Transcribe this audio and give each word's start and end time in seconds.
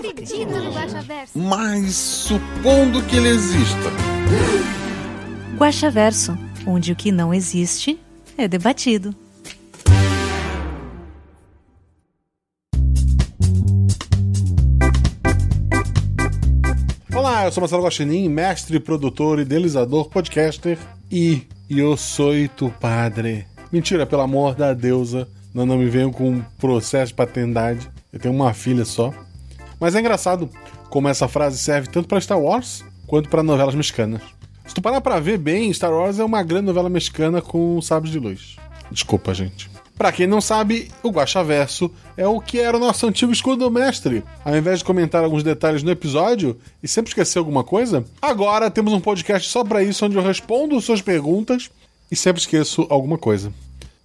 acredito 0.00 0.50
no 0.50 0.72
Guaxaverso. 0.72 1.38
Mas 1.38 1.94
supondo 1.94 3.02
que 3.02 3.16
ele 3.16 3.28
exista. 3.28 3.90
Guaxaverso, 5.56 6.38
onde 6.66 6.92
o 6.92 6.96
que 6.96 7.12
não 7.12 7.34
existe 7.34 7.98
é 8.36 8.48
debatido. 8.48 9.14
Olá, 17.14 17.44
eu 17.44 17.52
sou 17.52 17.60
Marcelo 17.60 17.84
Guaxinim, 17.84 18.28
mestre, 18.28 18.80
produtor, 18.80 19.40
idealizador, 19.40 20.08
podcaster 20.08 20.78
e 21.10 21.42
eu 21.68 21.96
sou 21.96 22.32
tu 22.56 22.72
padre. 22.80 23.46
Mentira, 23.70 24.06
pelo 24.06 24.22
amor 24.22 24.54
da 24.54 24.72
deusa, 24.72 25.28
não, 25.52 25.66
não 25.66 25.76
me 25.76 25.88
venham 25.88 26.10
com 26.10 26.30
um 26.30 26.40
processo 26.58 27.08
de 27.08 27.14
paternidade. 27.14 27.90
Eu 28.12 28.18
tenho 28.18 28.34
uma 28.34 28.54
filha 28.54 28.84
só. 28.84 29.12
Mas 29.80 29.94
é 29.94 30.00
engraçado 30.00 30.48
como 30.90 31.08
essa 31.08 31.26
frase 31.26 31.58
serve 31.58 31.88
tanto 31.88 32.06
para 32.06 32.20
Star 32.20 32.38
Wars 32.38 32.84
quanto 33.06 33.28
para 33.28 33.42
novelas 33.42 33.74
mexicanas. 33.74 34.20
Se 34.66 34.74
tu 34.74 34.82
parar 34.82 35.00
pra 35.00 35.18
ver 35.18 35.38
bem, 35.38 35.72
Star 35.72 35.92
Wars 35.92 36.18
é 36.18 36.24
uma 36.24 36.42
grande 36.42 36.66
novela 36.66 36.88
mexicana 36.88 37.42
com 37.42 37.80
sabres 37.80 38.12
de 38.12 38.20
luz. 38.20 38.56
Desculpa, 38.90 39.32
gente. 39.34 39.70
Pra 40.00 40.12
quem 40.12 40.26
não 40.26 40.40
sabe, 40.40 40.90
o 41.02 41.10
Guaxaverso 41.10 41.90
é 42.16 42.26
o 42.26 42.40
que 42.40 42.58
era 42.58 42.76
o 42.76 42.80
nosso 42.80 43.06
antigo 43.06 43.32
escudo 43.32 43.70
mestre. 43.70 44.24
Ao 44.44 44.56
invés 44.56 44.78
de 44.78 44.84
comentar 44.84 45.22
alguns 45.22 45.42
detalhes 45.42 45.82
no 45.82 45.90
episódio 45.90 46.56
e 46.82 46.88
sempre 46.88 47.10
esquecer 47.10 47.38
alguma 47.38 47.62
coisa, 47.62 48.04
agora 48.22 48.70
temos 48.70 48.92
um 48.92 49.00
podcast 49.00 49.48
só 49.48 49.62
pra 49.62 49.82
isso, 49.82 50.06
onde 50.06 50.16
eu 50.16 50.22
respondo 50.22 50.80
suas 50.80 51.02
perguntas 51.02 51.70
e 52.10 52.16
sempre 52.16 52.40
esqueço 52.40 52.86
alguma 52.88 53.18
coisa. 53.18 53.52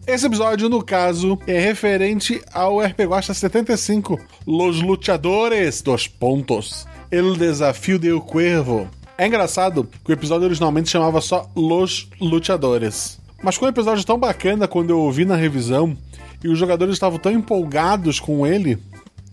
Esse 0.07 0.27
episódio, 0.27 0.69
no 0.69 0.83
caso, 0.83 1.39
é 1.47 1.59
referente 1.59 2.39
ao 2.53 2.79
RP 2.79 3.01
Guacha 3.05 3.33
75, 3.33 4.19
Los 4.45 4.79
Luchadores 4.79 5.81
dos 5.81 6.07
Pontos, 6.07 6.85
El 7.09 7.35
Desafio 7.35 7.97
del 7.97 8.21
Cuervo. 8.21 8.87
É 9.17 9.25
engraçado 9.25 9.89
que 10.03 10.11
o 10.11 10.13
episódio 10.13 10.45
originalmente 10.45 10.91
chamava 10.91 11.21
só 11.21 11.49
Los 11.55 12.07
Luchadores. 12.21 13.19
Mas 13.41 13.55
foi 13.55 13.67
um 13.67 13.71
episódio 13.71 14.05
tão 14.05 14.19
bacana 14.19 14.67
quando 14.67 14.91
eu 14.91 14.99
ouvi 14.99 15.25
na 15.25 15.35
revisão 15.35 15.97
e 16.43 16.49
os 16.49 16.59
jogadores 16.59 16.93
estavam 16.93 17.17
tão 17.17 17.31
empolgados 17.31 18.19
com 18.19 18.45
ele 18.45 18.77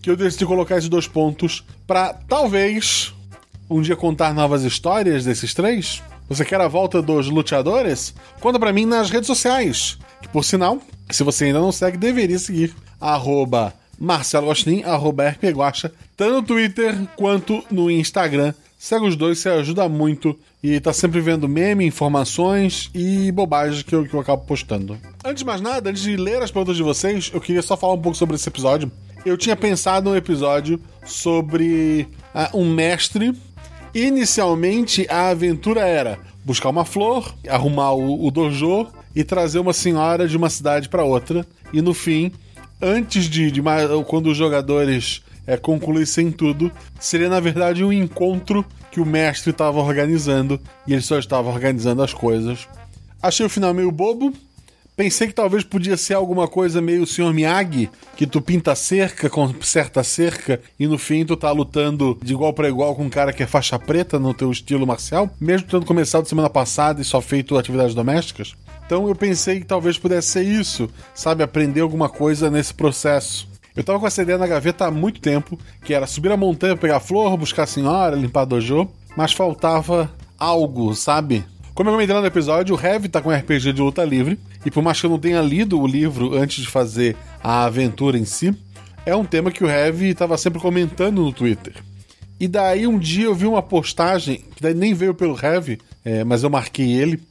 que 0.00 0.08
eu 0.08 0.16
decidi 0.16 0.46
colocar 0.46 0.78
esses 0.78 0.88
dois 0.88 1.06
pontos 1.06 1.62
pra 1.86 2.14
talvez 2.14 3.12
um 3.68 3.82
dia 3.82 3.94
contar 3.94 4.32
novas 4.32 4.64
histórias 4.64 5.24
desses 5.26 5.52
três. 5.52 6.02
Você 6.32 6.46
quer 6.46 6.62
a 6.62 6.66
volta 6.66 7.02
dos 7.02 7.28
luteadores? 7.28 8.14
Conta 8.40 8.58
pra 8.58 8.72
mim 8.72 8.86
nas 8.86 9.10
redes 9.10 9.26
sociais. 9.26 9.98
Que 10.22 10.28
por 10.28 10.42
sinal, 10.42 10.78
se 11.10 11.22
você 11.22 11.44
ainda 11.44 11.60
não 11.60 11.70
segue, 11.70 11.98
deveria 11.98 12.38
seguir. 12.38 12.74
Arroba 12.98 13.74
Marcelo 13.98 14.46
Gostin, 14.46 14.82
arroba 14.82 15.36
tanto 16.16 16.32
no 16.32 16.42
Twitter 16.42 17.06
quanto 17.16 17.62
no 17.70 17.90
Instagram. 17.90 18.54
Segue 18.78 19.08
os 19.08 19.14
dois, 19.14 19.40
você 19.40 19.50
ajuda 19.50 19.86
muito. 19.90 20.34
E 20.62 20.80
tá 20.80 20.90
sempre 20.90 21.20
vendo 21.20 21.46
meme, 21.46 21.84
informações 21.84 22.88
e 22.94 23.30
bobagens 23.30 23.82
que 23.82 23.94
eu, 23.94 24.06
que 24.06 24.14
eu 24.14 24.20
acabo 24.20 24.46
postando. 24.46 24.98
Antes 25.22 25.40
de 25.40 25.44
mais 25.44 25.60
nada, 25.60 25.90
antes 25.90 26.02
de 26.02 26.16
ler 26.16 26.40
as 26.40 26.50
perguntas 26.50 26.78
de 26.78 26.82
vocês, 26.82 27.30
eu 27.34 27.42
queria 27.42 27.60
só 27.60 27.76
falar 27.76 27.92
um 27.92 28.00
pouco 28.00 28.16
sobre 28.16 28.36
esse 28.36 28.48
episódio. 28.48 28.90
Eu 29.22 29.36
tinha 29.36 29.54
pensado 29.54 30.08
um 30.08 30.16
episódio 30.16 30.80
sobre 31.04 32.08
ah, 32.34 32.48
um 32.54 32.72
mestre. 32.72 33.38
Inicialmente, 33.94 35.06
a 35.10 35.28
aventura 35.28 35.82
era 35.82 36.18
buscar 36.44 36.70
uma 36.70 36.84
flor, 36.84 37.34
arrumar 37.48 37.92
o, 37.92 38.26
o 38.26 38.30
dojo 38.30 38.86
e 39.14 39.22
trazer 39.22 39.58
uma 39.58 39.72
senhora 39.72 40.26
de 40.26 40.36
uma 40.36 40.48
cidade 40.48 40.88
para 40.88 41.04
outra. 41.04 41.46
E 41.72 41.82
no 41.82 41.92
fim, 41.92 42.32
antes 42.80 43.24
de, 43.26 43.50
de 43.50 43.62
quando 44.06 44.28
os 44.28 44.36
jogadores 44.36 45.22
é, 45.46 45.56
concluíssem 45.56 46.30
tudo, 46.30 46.72
seria 46.98 47.28
na 47.28 47.40
verdade 47.40 47.84
um 47.84 47.92
encontro 47.92 48.64
que 48.90 49.00
o 49.00 49.06
mestre 49.06 49.50
estava 49.50 49.78
organizando 49.78 50.60
e 50.86 50.92
ele 50.92 51.02
só 51.02 51.18
estava 51.18 51.50
organizando 51.50 52.02
as 52.02 52.14
coisas. 52.14 52.66
Achei 53.22 53.44
o 53.46 53.50
final 53.50 53.72
meio 53.72 53.90
bobo. 53.92 54.32
Pensei 54.94 55.26
que 55.26 55.32
talvez 55.32 55.64
podia 55.64 55.96
ser 55.96 56.12
alguma 56.12 56.46
coisa 56.46 56.82
meio 56.82 57.06
Sr. 57.06 57.32
Miyagi, 57.32 57.88
que 58.14 58.26
tu 58.26 58.42
pinta 58.42 58.74
cerca, 58.74 59.30
conserta 59.30 60.04
cerca, 60.04 60.60
e 60.78 60.86
no 60.86 60.98
fim 60.98 61.24
tu 61.24 61.34
tá 61.34 61.50
lutando 61.50 62.18
de 62.22 62.34
igual 62.34 62.52
para 62.52 62.68
igual 62.68 62.94
com 62.94 63.04
um 63.04 63.10
cara 63.10 63.32
que 63.32 63.42
é 63.42 63.46
faixa 63.46 63.78
preta 63.78 64.18
no 64.18 64.34
teu 64.34 64.52
estilo 64.52 64.86
marcial, 64.86 65.30
mesmo 65.40 65.66
tendo 65.66 65.86
começado 65.86 66.28
semana 66.28 66.50
passada 66.50 67.00
e 67.00 67.04
só 67.04 67.22
feito 67.22 67.56
atividades 67.56 67.94
domésticas. 67.94 68.54
Então 68.84 69.08
eu 69.08 69.14
pensei 69.14 69.60
que 69.60 69.66
talvez 69.66 69.96
pudesse 69.96 70.28
ser 70.28 70.42
isso, 70.42 70.90
sabe? 71.14 71.42
Aprender 71.42 71.80
alguma 71.80 72.10
coisa 72.10 72.50
nesse 72.50 72.74
processo. 72.74 73.48
Eu 73.74 73.82
tava 73.82 73.98
com 73.98 74.06
essa 74.06 74.20
ideia 74.20 74.36
na 74.36 74.46
gaveta 74.46 74.84
há 74.84 74.90
muito 74.90 75.22
tempo, 75.22 75.58
que 75.82 75.94
era 75.94 76.06
subir 76.06 76.30
a 76.30 76.36
montanha, 76.36 76.76
pegar 76.76 77.00
flor, 77.00 77.34
buscar 77.38 77.62
a 77.62 77.66
senhora, 77.66 78.14
limpar 78.14 78.44
dojo, 78.44 78.86
mas 79.16 79.32
faltava 79.32 80.12
algo, 80.38 80.94
sabe? 80.94 81.42
Como 81.74 81.88
eu 81.88 81.94
comentei 81.94 82.14
lá 82.14 82.20
no 82.20 82.26
episódio, 82.26 82.76
o 82.76 82.80
Heavy 82.80 83.08
tá 83.08 83.22
com 83.22 83.30
um 83.30 83.34
RPG 83.34 83.72
de 83.72 83.80
luta 83.80 84.04
livre, 84.04 84.38
e 84.64 84.70
por 84.70 84.82
mais 84.82 85.00
que 85.00 85.06
eu 85.06 85.10
não 85.10 85.18
tenha 85.18 85.40
lido 85.40 85.80
o 85.80 85.86
livro 85.86 86.34
antes 86.34 86.62
de 86.62 86.68
fazer 86.68 87.16
a 87.42 87.64
aventura 87.64 88.18
em 88.18 88.26
si, 88.26 88.54
é 89.06 89.16
um 89.16 89.24
tema 89.24 89.50
que 89.50 89.64
o 89.64 89.68
Heavy 89.68 90.10
estava 90.10 90.36
sempre 90.36 90.60
comentando 90.60 91.22
no 91.22 91.32
Twitter. 91.32 91.72
E 92.38 92.46
daí 92.46 92.86
um 92.86 92.98
dia 92.98 93.24
eu 93.24 93.34
vi 93.34 93.46
uma 93.46 93.62
postagem, 93.62 94.44
que 94.54 94.62
daí 94.62 94.74
nem 94.74 94.92
veio 94.92 95.14
pelo 95.14 95.38
Heavy, 95.42 95.80
é, 96.04 96.22
mas 96.24 96.42
eu 96.42 96.50
marquei 96.50 96.92
ele, 96.92 97.22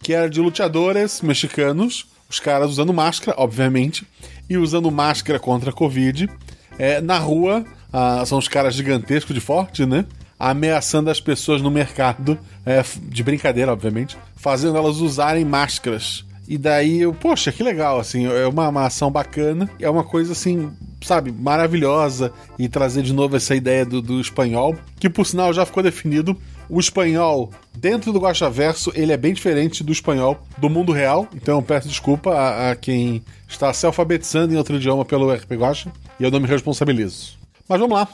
que 0.00 0.12
era 0.12 0.30
de 0.30 0.40
lutadores 0.40 1.20
mexicanos, 1.20 2.06
os 2.30 2.38
caras 2.38 2.70
usando 2.70 2.94
máscara, 2.94 3.36
obviamente, 3.36 4.06
e 4.48 4.56
usando 4.56 4.90
máscara 4.92 5.40
contra 5.40 5.70
a 5.70 5.72
Covid. 5.72 6.30
É, 6.78 7.00
na 7.00 7.18
rua, 7.18 7.64
ah, 7.92 8.22
são 8.24 8.38
os 8.38 8.46
caras 8.46 8.74
gigantescos 8.74 9.34
de 9.34 9.40
forte, 9.40 9.84
né? 9.84 10.04
Ameaçando 10.38 11.10
as 11.10 11.20
pessoas 11.20 11.60
no 11.60 11.70
mercado, 11.70 12.38
é, 12.64 12.84
de 13.02 13.22
brincadeira, 13.22 13.72
obviamente, 13.72 14.16
fazendo 14.36 14.76
elas 14.76 14.98
usarem 14.98 15.44
máscaras. 15.44 16.24
E 16.48 16.56
daí 16.56 17.02
eu, 17.02 17.12
poxa, 17.12 17.52
que 17.52 17.62
legal, 17.62 18.00
assim, 18.00 18.24
é 18.26 18.46
uma, 18.46 18.70
uma 18.70 18.86
ação 18.86 19.10
bacana, 19.10 19.68
é 19.78 19.90
uma 19.90 20.02
coisa 20.02 20.32
assim, 20.32 20.70
sabe, 21.02 21.30
maravilhosa, 21.30 22.32
e 22.58 22.70
trazer 22.70 23.02
de 23.02 23.12
novo 23.12 23.36
essa 23.36 23.54
ideia 23.54 23.84
do, 23.84 24.00
do 24.00 24.18
espanhol, 24.18 24.74
que 24.98 25.10
por 25.10 25.26
sinal 25.26 25.52
já 25.52 25.66
ficou 25.66 25.82
definido. 25.82 26.34
O 26.66 26.80
espanhol, 26.80 27.50
dentro 27.76 28.14
do 28.14 28.18
Guaxaverso, 28.18 28.90
ele 28.94 29.12
é 29.12 29.16
bem 29.16 29.34
diferente 29.34 29.84
do 29.84 29.92
espanhol 29.92 30.42
do 30.56 30.70
mundo 30.70 30.90
real, 30.90 31.28
então 31.34 31.62
peço 31.62 31.86
desculpa 31.86 32.32
a, 32.32 32.70
a 32.70 32.76
quem 32.76 33.22
está 33.46 33.70
se 33.74 33.84
alfabetizando 33.84 34.54
em 34.54 34.56
outro 34.56 34.76
idioma 34.76 35.04
pelo 35.04 35.30
RP 35.30 35.52
Guaxa, 35.52 35.92
e 36.18 36.24
eu 36.24 36.30
não 36.30 36.40
me 36.40 36.46
responsabilizo. 36.46 37.36
Mas 37.68 37.78
vamos 37.78 37.98
lá, 37.98 38.08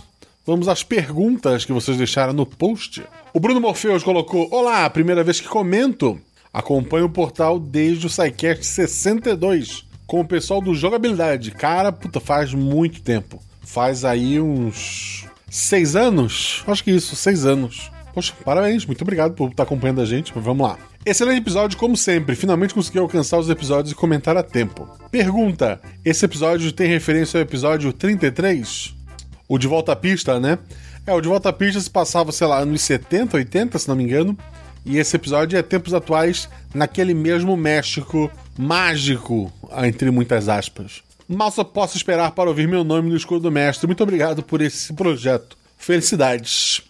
Vamos 0.47 0.69
às 0.69 0.83
perguntas 0.83 1.65
que 1.65 1.73
vocês 1.73 1.97
deixaram 1.97 2.35
no 2.35 2.45
post. 2.45 3.03
O 3.33 3.41
Bruno 3.41 3.61
Morfeus 3.61 4.03
colocou: 4.03 4.47
Olá, 4.51 4.89
primeira 4.91 5.25
vez 5.25 5.41
que 5.41 5.49
comento. 5.49 6.21
Acompanho 6.53 7.07
o 7.07 7.11
portal 7.11 7.59
desde 7.59 8.07
o 8.07 8.11
SciCast 8.11 8.65
62 8.65 9.87
com 10.07 10.21
o 10.21 10.25
pessoal 10.25 10.61
do 10.61 10.75
Jogabilidade. 10.75 11.51
Cara, 11.51 11.91
puta, 11.91 12.21
faz 12.21 12.53
muito 12.53 13.01
tempo. 13.01 13.43
Faz 13.63 14.05
aí 14.05 14.39
uns. 14.39 15.27
seis 15.51 15.97
anos? 15.97 16.63
Acho 16.67 16.85
que 16.85 16.91
isso, 16.91 17.17
seis 17.17 17.47
anos. 17.47 17.91
Poxa, 18.13 18.35
parabéns, 18.45 18.85
muito 18.87 19.03
obrigado 19.03 19.35
por 19.35 19.51
estar 19.51 19.63
acompanhando 19.63 20.03
a 20.03 20.07
gente. 20.07 20.31
Mas 20.35 20.45
vamos 20.45 20.69
lá. 20.69 20.79
Excelente 21.07 21.41
episódio, 21.41 21.79
como 21.79 21.97
sempre. 21.97 22.37
Finalmente 22.37 22.75
consegui 22.75 22.99
alcançar 22.99 23.39
os 23.39 23.49
episódios 23.49 23.93
e 23.93 23.97
comentar 23.97 24.37
a 24.37 24.43
tempo. 24.43 24.87
Pergunta: 25.11 25.81
Esse 26.05 26.27
episódio 26.27 26.71
tem 26.71 26.87
referência 26.87 27.39
ao 27.39 27.43
episódio 27.43 27.93
33? 27.95 29.04
O 29.49 29.59
De 29.59 29.67
Volta 29.67 29.93
à 29.93 29.97
Pista, 29.97 30.41
né? 30.41 30.59
É, 31.07 31.13
o 31.13 31.21
De 31.21 31.29
Volta 31.29 31.51
à 31.51 31.53
Pista 31.53 31.81
se 31.81 31.91
passava, 31.91 32.33
sei 32.33 32.47
lá, 32.47 32.65
nos 32.65 32.81
70, 32.83 33.37
80, 33.37 33.79
se 33.79 33.89
não 33.89 33.97
me 33.97 34.05
engano. 34.05 34.37
E 34.85 34.99
esse 34.99 35.17
episódio 35.17 35.59
é 35.59 35.63
tempos 35.63 35.95
atuais 35.95 36.49
naquele 36.75 37.15
mesmo 37.15 37.57
México 37.57 38.31
mágico, 38.59 39.53
entre 39.83 40.11
muitas 40.11 40.49
aspas. 40.49 41.03
Mal 41.27 41.51
só 41.51 41.65
posso 41.65 41.97
esperar 41.97 42.33
para 42.33 42.51
ouvir 42.51 42.69
meu 42.69 42.85
nome 42.85 43.09
no 43.09 43.17
escudo 43.17 43.41
do 43.41 43.51
mestre. 43.51 43.87
Muito 43.87 44.03
obrigado 44.03 44.43
por 44.43 44.61
esse 44.61 44.93
projeto. 44.93 45.57
Felicidades. 45.79 46.83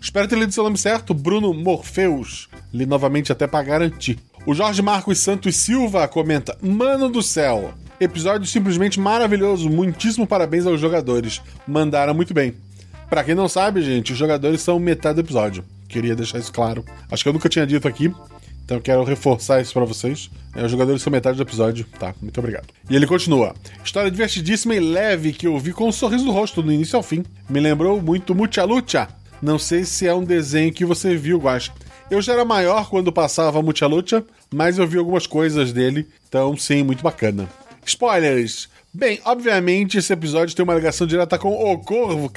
Espero 0.00 0.28
ter 0.28 0.38
lido 0.38 0.52
seu 0.52 0.64
nome 0.64 0.78
certo, 0.78 1.12
Bruno 1.12 1.52
Morfeus. 1.52 2.48
Li 2.72 2.86
novamente 2.86 3.32
até 3.32 3.46
para 3.46 3.64
garantir. 3.64 4.18
O 4.46 4.54
Jorge 4.54 4.80
Marcos 4.80 5.18
Santos 5.18 5.56
Silva 5.56 6.08
comenta: 6.08 6.56
Mano 6.62 7.08
do 7.08 7.22
céu, 7.22 7.74
episódio 8.00 8.46
simplesmente 8.46 8.98
maravilhoso. 8.98 9.68
Muitíssimo 9.68 10.26
parabéns 10.26 10.66
aos 10.66 10.80
jogadores. 10.80 11.42
Mandaram 11.66 12.14
muito 12.14 12.32
bem. 12.32 12.54
Pra 13.08 13.22
quem 13.22 13.34
não 13.34 13.48
sabe, 13.48 13.82
gente, 13.82 14.12
os 14.12 14.18
jogadores 14.18 14.62
são 14.62 14.78
metade 14.78 15.16
do 15.16 15.20
episódio. 15.20 15.64
Queria 15.88 16.16
deixar 16.16 16.38
isso 16.38 16.52
claro. 16.52 16.84
Acho 17.10 17.22
que 17.22 17.28
eu 17.28 17.32
nunca 17.32 17.48
tinha 17.48 17.66
dito 17.66 17.86
aqui, 17.86 18.12
então 18.64 18.78
eu 18.78 18.80
quero 18.80 19.02
reforçar 19.02 19.60
isso 19.60 19.72
pra 19.72 19.84
vocês. 19.84 20.30
É, 20.54 20.64
os 20.64 20.70
jogadores 20.70 21.02
são 21.02 21.12
metade 21.12 21.36
do 21.36 21.42
episódio, 21.42 21.84
tá? 21.98 22.14
Muito 22.22 22.38
obrigado. 22.38 22.68
E 22.88 22.94
ele 22.94 23.06
continua. 23.06 23.54
História 23.84 24.10
divertidíssima 24.10 24.76
e 24.76 24.80
leve 24.80 25.32
que 25.32 25.48
eu 25.48 25.58
vi 25.58 25.72
com 25.72 25.88
um 25.88 25.92
sorriso 25.92 26.24
no 26.24 26.30
rosto 26.30 26.62
do 26.62 26.72
início 26.72 26.96
ao 26.96 27.02
fim. 27.02 27.24
Me 27.48 27.58
lembrou 27.58 28.00
muito 28.00 28.34
Mucha 28.34 28.62
Lucha. 28.62 29.08
Não 29.42 29.58
sei 29.58 29.84
se 29.84 30.06
é 30.06 30.14
um 30.14 30.22
desenho 30.22 30.72
que 30.72 30.84
você 30.84 31.16
viu, 31.16 31.38
Guax. 31.38 31.72
Eu 32.10 32.22
já 32.22 32.32
era 32.32 32.44
maior 32.44 32.88
quando 32.88 33.12
passava 33.12 33.60
Mucha 33.60 33.86
Lucha, 33.88 34.24
mas 34.52 34.78
eu 34.78 34.86
vi 34.86 34.98
algumas 34.98 35.26
coisas 35.26 35.72
dele, 35.72 36.06
então 36.28 36.56
sim, 36.56 36.82
muito 36.82 37.02
bacana. 37.02 37.48
Spoilers! 37.90 38.68
Bem, 38.92 39.20
obviamente 39.24 39.98
esse 39.98 40.12
episódio 40.12 40.54
tem 40.54 40.62
uma 40.62 40.74
ligação 40.74 41.06
direta 41.06 41.38
com 41.38 41.48
o 41.48 41.78
Corvo. 41.78 42.30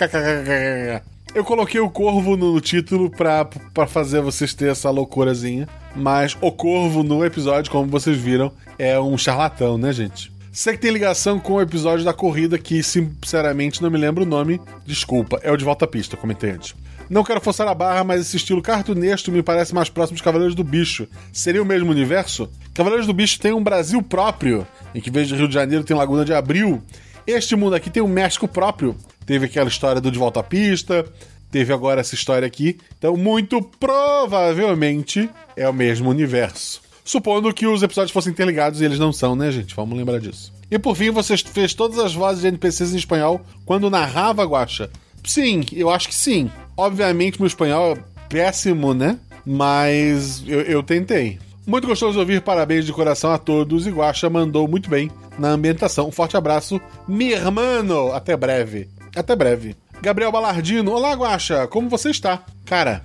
Eu 1.33 1.44
coloquei 1.44 1.79
o 1.79 1.89
Corvo 1.89 2.35
no 2.35 2.59
título 2.59 3.09
pra, 3.09 3.45
pra 3.45 3.88
fazer 3.88 4.21
vocês 4.21 4.53
ter 4.53 4.71
essa 4.71 4.89
loucurazinha, 4.89 5.67
mas 5.95 6.35
o 6.41 6.51
Corvo 6.51 7.03
no 7.03 7.25
episódio, 7.25 7.71
como 7.71 7.88
vocês 7.88 8.17
viram, 8.17 8.51
é 8.77 9.00
um 9.00 9.17
charlatão, 9.17 9.77
né, 9.77 9.91
gente? 9.94 10.31
Sei 10.51 10.73
que 10.73 10.79
tem 10.79 10.91
ligação 10.91 11.39
com 11.39 11.53
o 11.53 11.61
episódio 11.61 12.05
da 12.05 12.13
corrida 12.13 12.59
que, 12.59 12.83
sinceramente, 12.83 13.81
não 13.81 13.89
me 13.89 13.97
lembro 13.97 14.23
o 14.23 14.27
nome. 14.27 14.61
Desculpa, 14.85 15.39
é 15.41 15.51
o 15.51 15.57
de 15.57 15.65
volta 15.65 15.85
à 15.85 15.88
pista, 15.88 16.15
comentei 16.15 16.51
antes. 16.51 16.75
Não 17.09 17.23
quero 17.23 17.41
forçar 17.41 17.67
a 17.67 17.73
barra, 17.73 18.03
mas 18.03 18.21
esse 18.21 18.38
estilo 18.38 18.61
cartunesco 18.61 19.31
me 19.31 19.44
parece 19.44 19.75
mais 19.75 19.89
próximo 19.89 20.17
de 20.17 20.23
Cavaleiros 20.23 20.55
do 20.55 20.63
Bicho. 20.63 21.07
Seria 21.31 21.61
o 21.61 21.65
mesmo 21.65 21.91
universo? 21.91 22.50
Cavaleiros 22.73 23.05
do 23.05 23.13
Bicho 23.13 23.39
tem 23.39 23.53
um 23.53 23.63
Brasil 23.63 24.01
próprio, 24.01 24.65
em 24.95 25.01
que 25.01 25.09
em 25.09 25.13
vez 25.13 25.27
de 25.27 25.35
Rio 25.35 25.47
de 25.47 25.53
Janeiro 25.53 25.83
tem 25.83 25.95
Laguna 25.95 26.25
de 26.25 26.33
Abril. 26.33 26.81
Este 27.27 27.55
mundo 27.55 27.75
aqui 27.75 27.89
tem 27.89 28.01
um 28.01 28.07
México 28.07 28.47
próprio. 28.47 28.95
Teve 29.25 29.45
aquela 29.45 29.69
história 29.69 30.01
do 30.01 30.11
De 30.11 30.19
Volta 30.19 30.39
à 30.39 30.44
Pista, 30.44 31.05
teve 31.51 31.71
agora 31.71 32.01
essa 32.01 32.15
história 32.15 32.45
aqui. 32.45 32.77
Então, 32.97 33.15
muito 33.15 33.61
provavelmente 33.61 35.29
é 35.55 35.67
o 35.67 35.73
mesmo 35.73 36.09
universo. 36.09 36.81
Supondo 37.05 37.53
que 37.53 37.67
os 37.67 37.83
episódios 37.83 38.11
fossem 38.11 38.31
interligados 38.31 38.81
e 38.81 38.85
eles 38.85 38.97
não 38.97 39.11
são, 39.11 39.35
né, 39.35 39.51
gente? 39.51 39.75
Vamos 39.75 39.97
lembrar 39.97 40.19
disso. 40.19 40.53
E 40.71 40.79
por 40.79 40.95
fim, 40.95 41.11
você 41.11 41.38
fez 41.38 41.73
todas 41.73 42.00
as 42.00 42.13
vozes 42.13 42.41
de 42.41 42.47
NPCs 42.47 42.94
em 42.94 42.97
espanhol 42.97 43.41
quando 43.65 43.89
narrava 43.89 44.44
Guacha? 44.44 44.89
Sim, 45.24 45.64
eu 45.72 45.90
acho 45.90 46.08
que 46.08 46.16
sim. 46.16 46.52
Obviamente, 46.75 47.40
meu 47.40 47.48
espanhol 47.48 47.94
é 47.94 48.04
péssimo, 48.30 48.94
né? 48.94 49.18
Mas 49.46 50.44
eu, 50.48 50.62
eu 50.62 50.84
tentei. 50.84 51.40
Muito 51.66 51.88
gostoso 51.88 52.20
ouvir 52.20 52.42
parabéns 52.42 52.86
de 52.86 52.92
coração 52.92 53.31
a 53.31 53.38
todos 53.38 53.88
e 53.88 53.92
Guacha 53.92 54.30
mandou 54.30 54.68
muito 54.68 54.90
bem 54.90 55.10
na 55.40 55.50
ambientação. 55.50 56.08
Um 56.08 56.12
forte 56.12 56.36
abraço, 56.36 56.80
mi 57.08 57.31
hermano. 57.31 58.12
Até 58.12 58.36
breve. 58.36 58.90
Até 59.16 59.36
breve. 59.36 59.75
Gabriel 60.02 60.31
Balardino. 60.31 60.92
Olá, 60.92 61.14
Guacha. 61.14 61.66
Como 61.68 61.90
você 61.90 62.10
está? 62.10 62.44
Cara, 62.66 63.04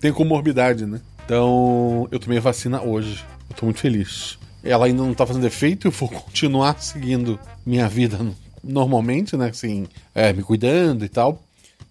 tem 0.00 0.12
comorbidade, 0.12 0.84
né? 0.84 1.00
Então, 1.24 2.06
eu 2.10 2.18
tomei 2.18 2.36
a 2.36 2.42
vacina 2.42 2.82
hoje. 2.82 3.24
Eu 3.48 3.56
tô 3.56 3.64
muito 3.64 3.80
feliz. 3.80 4.38
Ela 4.62 4.86
ainda 4.86 5.02
não 5.02 5.14
tá 5.14 5.26
fazendo 5.26 5.46
efeito, 5.46 5.86
eu 5.86 5.90
vou 5.90 6.08
continuar 6.08 6.80
seguindo 6.80 7.38
minha 7.64 7.88
vida 7.88 8.18
normalmente, 8.62 9.36
né? 9.36 9.48
Assim, 9.48 9.86
é, 10.14 10.32
me 10.32 10.42
cuidando 10.42 11.04
e 11.04 11.08
tal. 11.08 11.42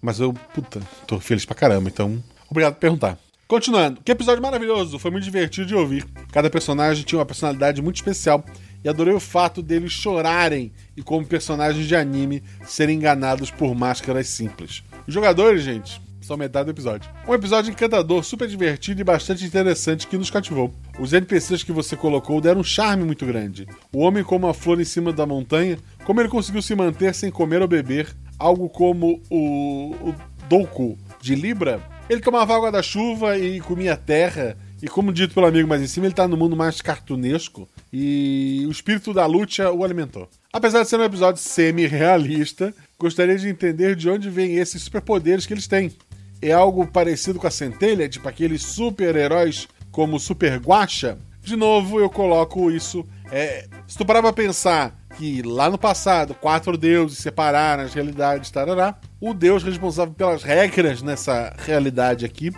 Mas 0.03 0.19
eu, 0.19 0.33
puta, 0.33 0.81
tô 1.07 1.17
feliz 1.17 1.45
pra 1.45 1.55
caramba, 1.55 1.87
então 1.87 2.21
obrigado 2.51 2.73
por 2.73 2.81
perguntar. 2.81 3.17
Continuando, 3.47 4.01
que 4.03 4.11
episódio 4.11 4.43
maravilhoso, 4.43 4.99
foi 4.99 5.09
muito 5.11 5.23
divertido 5.23 5.65
de 5.65 5.73
ouvir. 5.73 6.05
Cada 6.29 6.49
personagem 6.49 7.05
tinha 7.05 7.19
uma 7.19 7.25
personalidade 7.25 7.81
muito 7.81 7.95
especial 7.95 8.43
e 8.83 8.89
adorei 8.89 9.13
o 9.13 9.19
fato 9.19 9.61
deles 9.61 9.93
chorarem 9.93 10.73
e, 10.97 11.01
como 11.01 11.25
personagens 11.25 11.87
de 11.87 11.95
anime, 11.95 12.43
serem 12.65 12.97
enganados 12.97 13.49
por 13.49 13.73
máscaras 13.73 14.27
simples. 14.27 14.83
Os 15.07 15.13
jogadores, 15.13 15.63
gente, 15.63 16.01
são 16.21 16.35
metade 16.35 16.65
do 16.65 16.71
episódio. 16.71 17.09
Um 17.27 17.33
episódio 17.33 17.71
encantador, 17.71 18.23
super 18.23 18.47
divertido 18.47 18.99
e 18.99 19.05
bastante 19.05 19.45
interessante 19.45 20.07
que 20.07 20.17
nos 20.17 20.29
cativou. 20.29 20.73
Os 20.99 21.13
NPCs 21.13 21.63
que 21.63 21.71
você 21.71 21.95
colocou 21.95 22.41
deram 22.41 22.61
um 22.61 22.63
charme 22.63 23.05
muito 23.05 23.25
grande. 23.25 23.67
O 23.93 23.99
homem 23.99 24.23
como 24.23 24.47
a 24.47 24.53
flor 24.53 24.81
em 24.81 24.85
cima 24.85 25.13
da 25.13 25.25
montanha, 25.25 25.77
como 26.03 26.19
ele 26.19 26.29
conseguiu 26.29 26.61
se 26.61 26.75
manter 26.75 27.13
sem 27.13 27.31
comer 27.31 27.61
ou 27.61 27.67
beber, 27.67 28.13
algo 28.43 28.67
como 28.67 29.21
o, 29.29 29.95
o 30.01 30.15
Doku 30.49 30.97
de 31.21 31.33
Libra. 31.33 31.81
Ele 32.09 32.19
tomava 32.19 32.53
água 32.53 32.69
da 32.69 32.83
chuva 32.83 33.37
e 33.37 33.61
comia 33.61 33.95
terra. 33.95 34.57
E 34.81 34.87
como 34.89 35.13
dito 35.13 35.33
pelo 35.33 35.45
amigo 35.45 35.67
mais 35.67 35.81
em 35.81 35.87
cima, 35.87 36.07
ele 36.07 36.13
tá 36.13 36.27
no 36.27 36.35
mundo 36.35 36.53
mais 36.53 36.81
cartunesco. 36.81 37.69
E 37.91 38.65
o 38.67 38.71
espírito 38.71 39.13
da 39.13 39.25
luta 39.25 39.71
o 39.71 39.81
alimentou. 39.81 40.27
Apesar 40.51 40.83
de 40.83 40.89
ser 40.89 40.99
um 40.99 41.05
episódio 41.05 41.41
semi-realista, 41.41 42.73
gostaria 42.99 43.37
de 43.37 43.47
entender 43.47 43.95
de 43.95 44.09
onde 44.09 44.29
vêm 44.29 44.55
esses 44.55 44.83
superpoderes 44.83 45.45
que 45.45 45.53
eles 45.53 45.67
têm. 45.67 45.93
É 46.41 46.51
algo 46.51 46.85
parecido 46.85 47.39
com 47.39 47.47
a 47.47 47.51
centelha, 47.51 48.09
tipo 48.09 48.27
aqueles 48.27 48.61
super-heróis 48.61 49.69
como 49.89 50.19
Super 50.19 50.59
Guacha? 50.59 51.17
De 51.41 51.55
novo, 51.55 52.01
eu 52.01 52.09
coloco 52.09 52.69
isso. 52.69 53.05
É, 53.35 53.65
se 53.87 53.97
tu 53.97 54.05
parar 54.05 54.21
pra 54.21 54.31
pensar 54.31 54.95
que 55.17 55.41
lá 55.41 55.67
no 55.67 55.75
passado 55.75 56.35
quatro 56.35 56.77
deuses 56.77 57.17
separaram 57.17 57.81
as 57.81 57.91
realidades, 57.91 58.51
tarará, 58.51 58.95
o 59.19 59.33
deus 59.33 59.63
responsável 59.63 60.13
pelas 60.13 60.43
regras 60.43 61.01
nessa 61.01 61.51
realidade 61.57 62.25
aqui, 62.25 62.51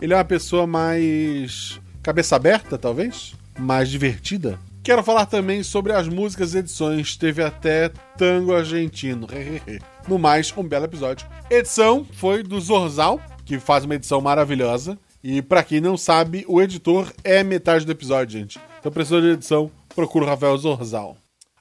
ele 0.00 0.14
é 0.14 0.16
uma 0.16 0.24
pessoa 0.24 0.66
mais 0.66 1.78
cabeça 2.02 2.36
aberta, 2.36 2.78
talvez, 2.78 3.34
mais 3.58 3.90
divertida. 3.90 4.58
Quero 4.82 5.02
falar 5.02 5.26
também 5.26 5.62
sobre 5.62 5.92
as 5.92 6.08
músicas 6.08 6.54
e 6.54 6.58
edições, 6.58 7.18
teve 7.18 7.42
até 7.42 7.90
tango 8.16 8.54
argentino. 8.54 9.28
no 10.08 10.18
mais, 10.18 10.54
um 10.56 10.62
belo 10.62 10.86
episódio. 10.86 11.26
Edição 11.50 12.06
foi 12.14 12.42
do 12.42 12.58
Zorzal, 12.62 13.20
que 13.44 13.58
faz 13.58 13.84
uma 13.84 13.94
edição 13.94 14.22
maravilhosa. 14.22 14.98
E 15.22 15.42
para 15.42 15.62
quem 15.62 15.82
não 15.82 15.98
sabe, 15.98 16.46
o 16.48 16.62
editor 16.62 17.12
é 17.22 17.42
metade 17.42 17.84
do 17.84 17.92
episódio, 17.92 18.38
gente. 18.38 18.58
Então, 18.78 18.92
precisou 18.92 19.22
de 19.22 19.28
edição, 19.28 19.70
procura 19.94 20.24
o 20.24 20.28
Rafael 20.28 20.56
Zorzal. 20.58 21.16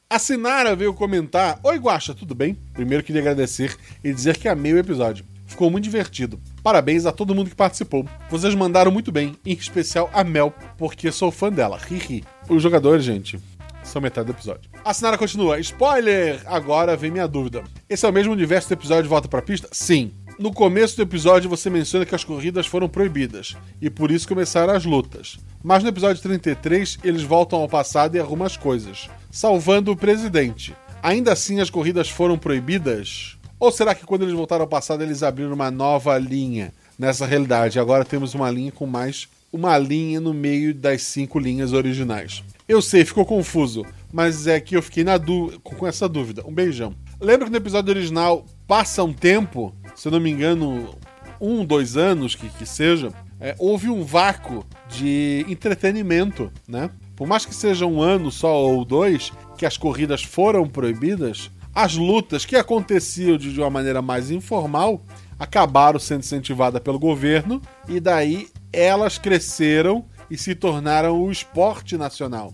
A 0.10 0.20
Sinara 0.20 0.76
veio 0.76 0.94
comentar: 0.94 1.60
Oi, 1.64 1.78
Guaxa, 1.78 2.14
tudo 2.14 2.36
bem? 2.36 2.56
Primeiro 2.74 3.04
queria 3.04 3.22
agradecer 3.22 3.76
e 4.04 4.14
dizer 4.14 4.38
que 4.38 4.48
amei 4.48 4.74
o 4.74 4.78
episódio. 4.78 5.26
Ficou 5.46 5.70
muito 5.70 5.84
divertido. 5.84 6.40
Parabéns 6.64 7.06
a 7.06 7.12
todo 7.12 7.36
mundo 7.36 7.50
que 7.50 7.56
participou. 7.56 8.08
Vocês 8.30 8.56
mandaram 8.56 8.92
muito 8.92 9.12
bem, 9.12 9.36
em 9.46 9.54
especial 9.54 10.10
a 10.14 10.24
Mel, 10.24 10.54
porque 10.78 11.12
sou 11.12 11.32
fã 11.32 11.52
dela. 11.52 11.80
Hihi. 11.90 12.24
Os 12.50 12.64
jogadores, 12.64 13.04
gente, 13.04 13.40
são 13.84 14.02
metade 14.02 14.28
do 14.28 14.32
episódio. 14.32 14.70
A 14.84 14.94
Sinara 14.94 15.18
continua. 15.18 15.60
Spoiler! 15.60 16.42
Agora 16.46 16.96
vem 16.96 17.12
minha 17.12 17.28
dúvida. 17.28 17.64
Esse 17.90 18.06
é 18.06 18.10
o 18.10 18.14
mesmo 18.14 18.34
universo 18.34 18.70
do 18.70 18.74
episódio 18.74 19.04
de 19.04 19.10
Volta 19.10 19.28
pra 19.28 19.42
Pista? 19.42 19.68
Sim. 19.72 20.12
No 20.40 20.52
começo 20.52 20.96
do 20.96 21.04
episódio 21.04 21.50
você 21.50 21.70
menciona 21.70 22.06
que 22.06 22.16
as 22.16 22.24
corridas 22.24 22.66
foram 22.66 22.90
proibidas 22.90 23.56
e 23.80 23.90
por 23.90 24.10
isso 24.10 24.28
começaram 24.28 24.74
as 24.74 24.84
lutas. 24.84 25.38
Mas 25.64 25.84
no 25.84 25.90
episódio 25.90 26.22
33 26.24 26.98
eles 27.04 27.22
voltam 27.22 27.60
ao 27.60 27.70
passado 27.70 28.16
e 28.16 28.20
arrumam 28.20 28.46
as 28.46 28.58
coisas, 28.58 29.10
salvando 29.32 29.92
o 29.92 29.96
presidente. 29.96 30.76
Ainda 31.04 31.34
assim 31.34 31.60
as 31.60 31.70
corridas 31.70 32.10
foram 32.10 32.38
proibidas? 32.38 33.38
Ou 33.60 33.72
será 33.72 33.94
que 33.94 34.06
quando 34.06 34.24
eles 34.24 34.34
voltaram 34.34 34.64
ao 34.64 34.68
passado 34.68 35.04
eles 35.04 35.22
abriram 35.22 35.54
uma 35.54 35.70
nova 35.70 36.18
linha 36.18 36.74
nessa 36.98 37.28
realidade? 37.28 37.80
Agora 37.80 38.04
temos 38.04 38.34
uma 38.34 38.50
linha 38.50 38.72
com 38.72 38.88
mais 38.88 39.28
uma 39.52 39.78
linha 39.78 40.20
no 40.20 40.34
meio 40.34 40.74
das 40.74 41.04
cinco 41.04 41.38
linhas 41.38 41.74
originais. 41.74 42.44
Eu 42.68 42.82
sei, 42.82 43.06
ficou 43.06 43.24
confuso, 43.24 43.86
mas 44.12 44.48
é 44.48 44.60
que 44.60 44.76
eu 44.76 44.82
fiquei 44.82 45.04
na 45.04 45.20
com 45.64 45.86
essa 45.86 46.10
dúvida. 46.10 46.44
Um 46.44 46.52
beijão. 46.52 46.96
Lembra 47.24 47.46
que 47.46 47.52
no 47.52 47.58
episódio 47.58 47.90
original 47.90 48.46
passa 48.68 49.04
um 49.04 49.14
tempo 49.14 49.74
se 49.96 50.08
eu 50.08 50.12
não 50.12 50.20
me 50.20 50.30
engano, 50.30 50.96
um, 51.40 51.64
dois 51.64 51.98
anos 51.98 52.36
que, 52.36 52.50
que 52.50 52.66
seja, 52.66 53.12
é, 53.40 53.56
houve 53.60 53.90
um 53.90 54.04
vácuo 54.04 54.66
de 54.90 55.46
entretenimento, 55.48 56.52
né? 56.68 56.90
Por 57.16 57.28
mais 57.28 57.46
que 57.46 57.54
seja 57.54 57.86
um 57.86 58.02
ano 58.02 58.32
só 58.32 58.54
ou 58.54 58.84
dois 58.84 59.32
que 59.58 59.66
as 59.66 59.78
corridas 59.78 60.24
foram 60.24 60.68
proibidas, 60.68 61.52
as 61.74 61.96
lutas 61.96 62.46
que 62.46 62.56
aconteciam 62.56 63.38
de 63.38 63.60
uma 63.60 63.70
maneira 63.70 64.02
mais 64.02 64.32
informal 64.32 65.02
acabaram 65.40 66.00
sendo 66.00 66.22
incentivadas 66.22 66.82
pelo 66.82 67.00
governo 67.00 67.62
e 67.88 68.00
daí 68.00 68.48
elas 68.72 69.18
cresceram 69.18 70.06
e 70.30 70.38
se 70.38 70.56
tornaram 70.56 71.22
o 71.22 71.32
esporte 71.32 71.98
nacional. 71.98 72.54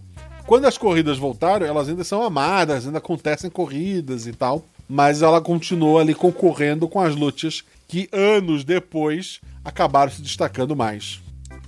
Quando 0.50 0.65
as 0.65 0.79
corridas 0.79 1.20
voltaram, 1.20 1.63
elas 1.63 1.88
ainda 1.89 2.03
são 2.03 2.24
amadas, 2.24 2.88
ainda 2.88 2.98
acontecem 2.98 3.51
corridas 3.51 4.25
e 4.25 4.34
tal, 4.34 4.65
mas 4.89 5.22
ela 5.22 5.39
continuou 5.39 6.00
ali 6.00 6.15
concorrendo 6.15 6.88
com 6.88 7.00
as 7.00 7.15
lutas 7.15 7.63
que 7.88 8.10
anos 8.12 8.63
depois 8.63 9.41
acabaram 9.63 10.12
se 10.12 10.24
destacando 10.24 10.75
mais. 10.75 11.22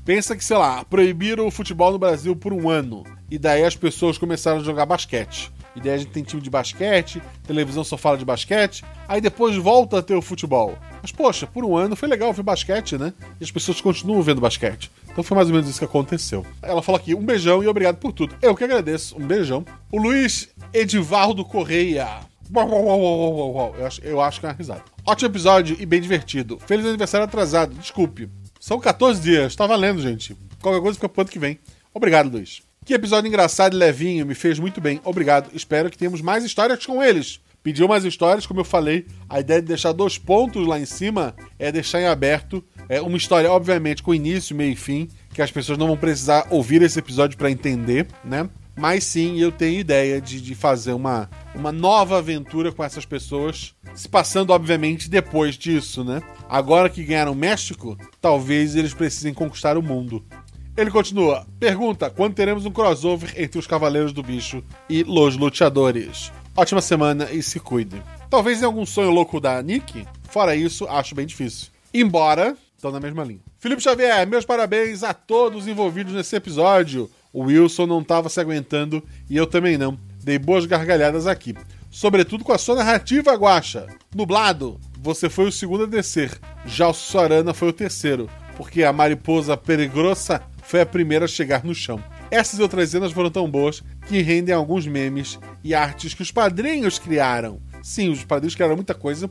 Pensa 0.04 0.36
que, 0.36 0.44
sei 0.44 0.58
lá, 0.58 0.84
proibiram 0.84 1.46
o 1.46 1.52
futebol 1.52 1.92
no 1.92 2.00
Brasil 2.00 2.36
por 2.36 2.52
um 2.52 2.72
ano 2.72 3.04
e 3.30 3.38
daí 3.38 3.64
as 3.64 3.76
pessoas 3.76 4.18
começaram 4.18 4.62
a 4.62 4.64
jogar 4.64 4.88
basquete. 4.88 5.52
E 5.76 5.80
daí 5.80 5.94
a 5.94 5.98
gente 5.98 6.12
tem 6.12 6.24
time 6.24 6.42
de 6.42 6.50
basquete, 6.50 7.22
televisão 7.46 7.84
só 7.84 7.98
fala 7.98 8.18
de 8.18 8.26
basquete, 8.26 8.84
aí 9.08 9.22
depois 9.22 9.56
volta 9.56 10.00
a 10.00 10.02
ter 10.02 10.16
o 10.16 10.22
futebol. 10.22 10.78
Mas 11.02 11.12
poxa, 11.12 11.48
por 11.48 11.64
um 11.64 11.76
ano 11.76 11.96
foi 11.96 12.08
legal 12.08 12.32
ver 12.34 12.44
basquete, 12.44 12.98
né? 12.98 13.14
E 13.40 13.44
as 13.44 13.52
pessoas 13.52 13.80
continuam 13.80 14.22
vendo 14.22 14.42
basquete. 14.42 14.92
Então 15.10 15.24
foi 15.24 15.36
mais 15.36 15.48
ou 15.48 15.54
menos 15.54 15.70
isso 15.70 15.80
que 15.80 15.86
aconteceu. 15.86 16.46
Ela 16.62 16.82
falou 16.82 17.00
aqui: 17.00 17.16
um 17.16 17.24
beijão 17.24 17.64
e 17.64 17.68
obrigado 17.68 17.98
por 17.98 18.12
tudo. 18.12 18.36
Eu 18.42 18.56
que 18.56 18.64
agradeço, 18.64 19.16
um 19.18 19.26
beijão. 19.26 19.66
O 19.92 19.98
Luiz 19.98 20.50
Edivaldo 20.74 21.44
Correia. 21.44 22.20
Eu, 22.54 23.86
acho, 23.86 24.02
eu 24.02 24.22
acho 24.22 24.40
que 24.40 24.46
é 24.46 24.50
uma 24.50 24.56
risada. 24.56 24.84
Ótimo 25.06 25.30
episódio 25.30 25.78
e 25.80 25.86
bem 25.86 26.02
divertido. 26.02 26.60
Feliz 26.60 26.86
aniversário 26.86 27.26
atrasado. 27.26 27.74
Desculpe. 27.76 28.30
São 28.60 28.78
14 28.80 29.22
dias. 29.22 29.56
Tá 29.56 29.66
valendo, 29.66 30.02
gente. 30.02 30.36
Qualquer 30.62 30.82
coisa 30.82 30.96
fica 30.96 31.08
pro 31.10 31.22
ano 31.22 31.30
que 31.30 31.40
vem. 31.40 31.60
Obrigado, 31.94 32.30
Luiz. 32.30 32.62
Que 32.84 32.96
episódio 32.96 33.28
engraçado 33.28 33.76
e 33.76 33.80
levinho. 33.80 34.26
Me 34.26 34.34
fez 34.34 34.58
muito 34.58 34.82
bem. 34.82 35.00
Obrigado. 35.04 35.52
Espero 35.54 35.88
que 35.88 35.98
tenhamos 35.98 36.20
mais 36.20 36.44
histórias 36.44 36.84
com 36.84 37.02
eles. 37.02 37.40
Pediu 37.62 37.88
mais 37.88 38.04
histórias, 38.04 38.48
como 38.48 38.62
eu 38.62 38.66
falei. 38.66 39.06
A 39.30 39.40
ideia 39.40 39.62
de 39.62 39.68
deixar 39.68 39.92
dois 39.92 40.18
pontos 40.18 40.66
lá 40.66 40.80
em 40.80 40.86
cima 40.86 41.36
é 41.60 41.72
deixar 41.72 42.02
em 42.02 42.08
aberto. 42.08 42.64
É 42.90 43.00
uma 43.00 43.18
história, 43.18 43.52
obviamente, 43.52 44.02
com 44.02 44.16
início, 44.16 44.56
meio 44.56 44.74
e 44.74 44.76
fim. 44.76 45.08
Que 45.32 45.44
as 45.44 45.52
pessoas 45.52 45.78
não 45.78 45.86
vão 45.86 45.96
precisar 45.96 46.48
ouvir 46.50 46.82
esse 46.82 46.98
episódio 46.98 47.38
para 47.38 47.52
entender, 47.52 48.08
né? 48.26 48.50
Mas 48.76 49.04
sim, 49.04 49.40
eu 49.40 49.52
tenho 49.52 49.80
ideia 49.80 50.20
de, 50.20 50.42
de 50.42 50.56
fazer 50.56 50.94
uma, 50.94 51.30
uma 51.54 51.72
nova 51.72 52.18
aventura 52.18 52.72
com 52.72 52.84
essas 52.84 53.06
pessoas, 53.06 53.76
se 53.94 54.10
passando, 54.10 54.50
obviamente, 54.50 55.08
depois 55.08 55.56
disso, 55.56 56.04
né? 56.04 56.20
Agora 56.50 56.90
que 56.90 57.04
ganharam 57.04 57.34
o 57.34 57.36
México, 57.36 57.96
talvez 58.20 58.76
eles 58.76 58.94
precisem 58.94 59.36
conquistar 59.36 59.78
o 59.78 59.84
mundo. 59.84 60.26
Ele 60.76 60.90
continua. 60.90 61.46
Pergunta: 61.60 62.10
quando 62.10 62.34
teremos 62.34 62.66
um 62.66 62.72
crossover 62.72 63.34
entre 63.38 63.60
os 63.60 63.68
Cavaleiros 63.68 64.14
do 64.14 64.24
Bicho 64.24 64.64
e 64.90 65.04
Los 65.04 65.36
Luteadores? 65.36 66.32
Ótima 66.56 66.82
semana 66.82 67.32
e 67.32 67.42
se 67.42 67.60
cuide. 67.60 68.02
Talvez 68.30 68.62
em 68.62 68.66
algum 68.66 68.86
sonho 68.86 69.10
louco 69.10 69.40
da 69.40 69.62
Nick? 69.62 70.06
Fora 70.30 70.56
isso, 70.56 70.86
acho 70.88 71.16
bem 71.16 71.26
difícil. 71.26 71.70
Embora, 71.94 72.56
estão 72.76 72.92
na 72.92 73.00
mesma 73.00 73.24
linha. 73.24 73.40
Felipe 73.60 73.82
Xavier, 73.82 74.28
meus 74.28 74.46
parabéns 74.46 75.04
a 75.04 75.14
todos 75.14 75.68
envolvidos 75.68 76.14
nesse 76.14 76.36
episódio. 76.36 77.10
O 77.34 77.44
Wilson 77.44 77.86
não 77.86 78.02
estava 78.02 78.28
se 78.28 78.40
aguentando 78.40 79.04
e 79.30 79.38
eu 79.38 79.48
também 79.48 79.78
não. 79.78 79.98
Dei 80.24 80.38
boas 80.38 80.66
gargalhadas 80.66 81.28
aqui. 81.28 81.56
Sobretudo 81.90 82.44
com 82.44 82.54
a 82.54 82.58
sua 82.58 82.76
narrativa, 82.76 83.34
Guacha. 83.34 83.88
Nublado, 84.16 84.80
você 85.00 85.30
foi 85.30 85.48
o 85.48 85.52
segundo 85.52 85.84
a 85.84 85.88
descer. 85.88 86.32
Já 86.66 86.88
o 86.88 86.94
Sorana 86.94 87.54
foi 87.54 87.70
o 87.70 87.74
terceiro, 87.74 88.30
porque 88.56 88.84
a 88.84 88.94
mariposa 88.94 89.58
perigrosa 89.58 90.42
foi 90.72 90.80
a 90.80 90.86
primeira 90.86 91.26
a 91.26 91.28
chegar 91.28 91.66
no 91.66 91.76
chão. 91.76 92.02
Essas 92.32 92.58
e 92.58 92.62
outras 92.62 92.90
cenas 92.90 93.12
foram 93.12 93.30
tão 93.30 93.52
boas 93.52 93.84
que 94.08 94.22
rendem 94.22 94.56
alguns 94.56 94.88
memes 94.88 95.38
e 95.62 95.76
artes 95.76 96.14
que 96.14 96.22
os 96.22 96.32
padrinhos 96.32 96.98
criaram. 96.98 97.60
Sim, 97.84 98.10
os 98.10 98.24
padrinhos 98.24 98.56
criaram 98.56 98.78
muita 98.78 98.94
coisa. 98.94 99.30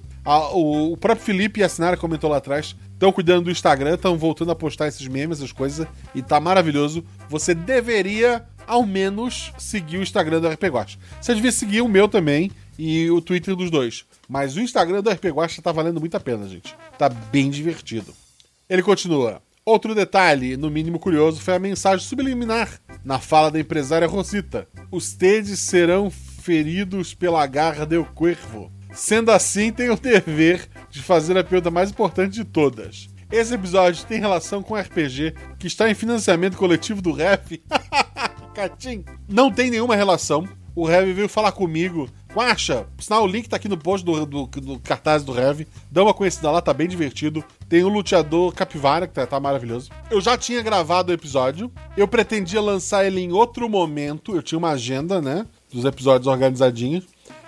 o, 0.52 0.99
próprio 0.99 1.25
Felipe 1.25 1.61
e 1.61 1.62
a 1.62 1.68
Sinara 1.70 1.97
comentou 1.97 2.28
lá 2.28 2.37
atrás. 2.37 2.76
Estão 2.92 3.11
cuidando 3.11 3.44
do 3.44 3.50
Instagram, 3.50 3.94
estão 3.94 4.18
voltando 4.18 4.50
a 4.50 4.54
postar 4.54 4.88
esses 4.88 5.09
memes, 5.09 5.38
essas 5.38 5.50
coisas. 5.50 5.87
E 6.14 6.20
tá 6.20 6.38
maravilhoso. 6.38 7.02
Você 7.30 7.54
deveria, 7.54 8.44
ao 8.66 8.85
menos, 8.85 9.50
seguir 9.56 9.97
o 9.97 10.02
Instagram 10.02 10.42
do 10.42 10.49
RP 10.49 10.64
Guacha. 10.64 10.99
Você 11.23 11.35
devia 11.35 11.52
seguir 11.52 11.80
o 11.80 11.88
meu 11.88 12.06
também 12.06 12.50
e 12.78 13.11
o 13.11 13.23
Twitter 13.23 13.56
dos 13.56 13.70
dois. 13.70 14.04
Mas 14.28 14.56
o 14.56 14.61
Instagram 14.61 15.00
do 15.00 15.09
RP 15.09 15.25
Guacha 15.28 15.62
tá 15.62 15.73
valendo 15.73 16.00
muito 16.00 16.18
a 16.18 16.20
pena, 16.20 16.47
gente. 16.47 16.76
Tá 16.99 17.09
bem 17.09 17.49
divertido. 17.49 18.14
Ele 18.68 18.82
continua. 18.82 19.40
Outro 19.70 19.94
detalhe, 19.94 20.56
no 20.56 20.68
mínimo 20.68 20.98
curioso, 20.98 21.40
foi 21.40 21.54
a 21.54 21.58
mensagem 21.60 22.04
subliminar 22.04 22.80
na 23.04 23.20
fala 23.20 23.52
da 23.52 23.60
empresária 23.60 24.08
Rosita. 24.08 24.66
Os 24.90 25.14
tedes 25.14 25.60
serão 25.60 26.10
feridos 26.10 27.14
pela 27.14 27.46
garra 27.46 27.86
del 27.86 28.04
cuervo. 28.04 28.72
Sendo 28.92 29.30
assim, 29.30 29.70
tenho 29.70 29.92
o 29.92 29.96
dever 29.96 30.68
de 30.90 31.00
fazer 31.00 31.38
a 31.38 31.44
pergunta 31.44 31.70
mais 31.70 31.88
importante 31.88 32.34
de 32.34 32.44
todas. 32.44 33.08
Esse 33.30 33.54
episódio 33.54 34.04
tem 34.06 34.18
relação 34.18 34.60
com 34.60 34.74
o 34.74 34.76
RPG 34.76 35.34
que 35.56 35.68
está 35.68 35.88
em 35.88 35.94
financiamento 35.94 36.56
coletivo 36.56 37.00
do 37.00 37.12
Ref? 37.12 37.62
Catim. 38.52 39.04
Não 39.28 39.52
tem 39.52 39.70
nenhuma 39.70 39.94
relação. 39.94 40.48
O 40.74 40.86
Rev 40.86 41.12
veio 41.12 41.28
falar 41.28 41.52
comigo 41.52 42.08
Guacha, 42.32 42.86
sinal, 42.98 43.24
o 43.24 43.26
link 43.26 43.48
tá 43.48 43.56
aqui 43.56 43.68
no 43.68 43.76
post 43.76 44.04
do, 44.04 44.24
do, 44.24 44.46
do, 44.46 44.78
cartaz 44.78 45.24
do 45.24 45.32
Rev. 45.32 45.66
Dá 45.90 46.02
uma 46.02 46.14
conhecida 46.14 46.50
lá, 46.50 46.60
tá 46.60 46.72
bem 46.72 46.86
divertido. 46.86 47.44
Tem 47.68 47.82
o 47.82 47.88
luteador 47.88 48.54
Capivara, 48.54 49.08
que 49.08 49.14
tá, 49.14 49.26
tá, 49.26 49.40
maravilhoso. 49.40 49.90
Eu 50.08 50.20
já 50.20 50.38
tinha 50.38 50.62
gravado 50.62 51.10
o 51.10 51.14
episódio. 51.14 51.70
Eu 51.96 52.06
pretendia 52.06 52.60
lançar 52.60 53.04
ele 53.04 53.20
em 53.20 53.32
outro 53.32 53.68
momento. 53.68 54.36
Eu 54.36 54.42
tinha 54.42 54.58
uma 54.58 54.70
agenda, 54.70 55.20
né? 55.20 55.44
Dos 55.72 55.84
episódios 55.84 56.28
organizadinhos. 56.28 57.04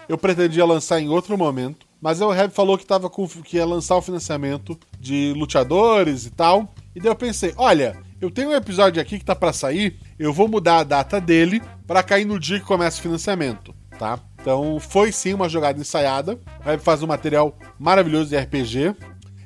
Eu 0.08 0.18
pretendia 0.18 0.64
lançar 0.64 1.00
em 1.00 1.08
outro 1.08 1.38
momento. 1.38 1.86
Mas 2.00 2.20
o 2.20 2.28
Rev 2.30 2.50
falou 2.50 2.76
que, 2.76 2.84
tava 2.84 3.08
com, 3.08 3.28
que 3.28 3.58
ia 3.58 3.64
lançar 3.64 3.94
o 3.94 4.02
financiamento 4.02 4.76
de 4.98 5.32
luteadores 5.36 6.26
e 6.26 6.30
tal. 6.30 6.74
E 6.96 6.98
daí 6.98 7.08
eu 7.08 7.14
pensei, 7.14 7.54
olha, 7.56 7.96
eu 8.20 8.28
tenho 8.28 8.50
um 8.50 8.54
episódio 8.54 9.00
aqui 9.00 9.20
que 9.20 9.24
tá 9.24 9.36
para 9.36 9.52
sair. 9.52 9.96
Eu 10.18 10.32
vou 10.32 10.48
mudar 10.48 10.78
a 10.78 10.84
data 10.84 11.20
dele 11.20 11.62
para 11.92 12.02
cair 12.02 12.25
no 12.25 12.40
dia 12.40 12.58
que 12.58 12.64
começa 12.64 12.99
o 12.99 13.02
financiamento, 13.02 13.75
tá? 13.99 14.18
Então 14.40 14.80
foi 14.80 15.12
sim 15.12 15.34
uma 15.34 15.46
jogada 15.46 15.78
ensaiada. 15.78 16.40
Vai 16.64 16.78
fazer 16.78 17.04
um 17.04 17.08
material 17.08 17.54
maravilhoso 17.78 18.30
de 18.30 18.37
RPG. 18.38 18.94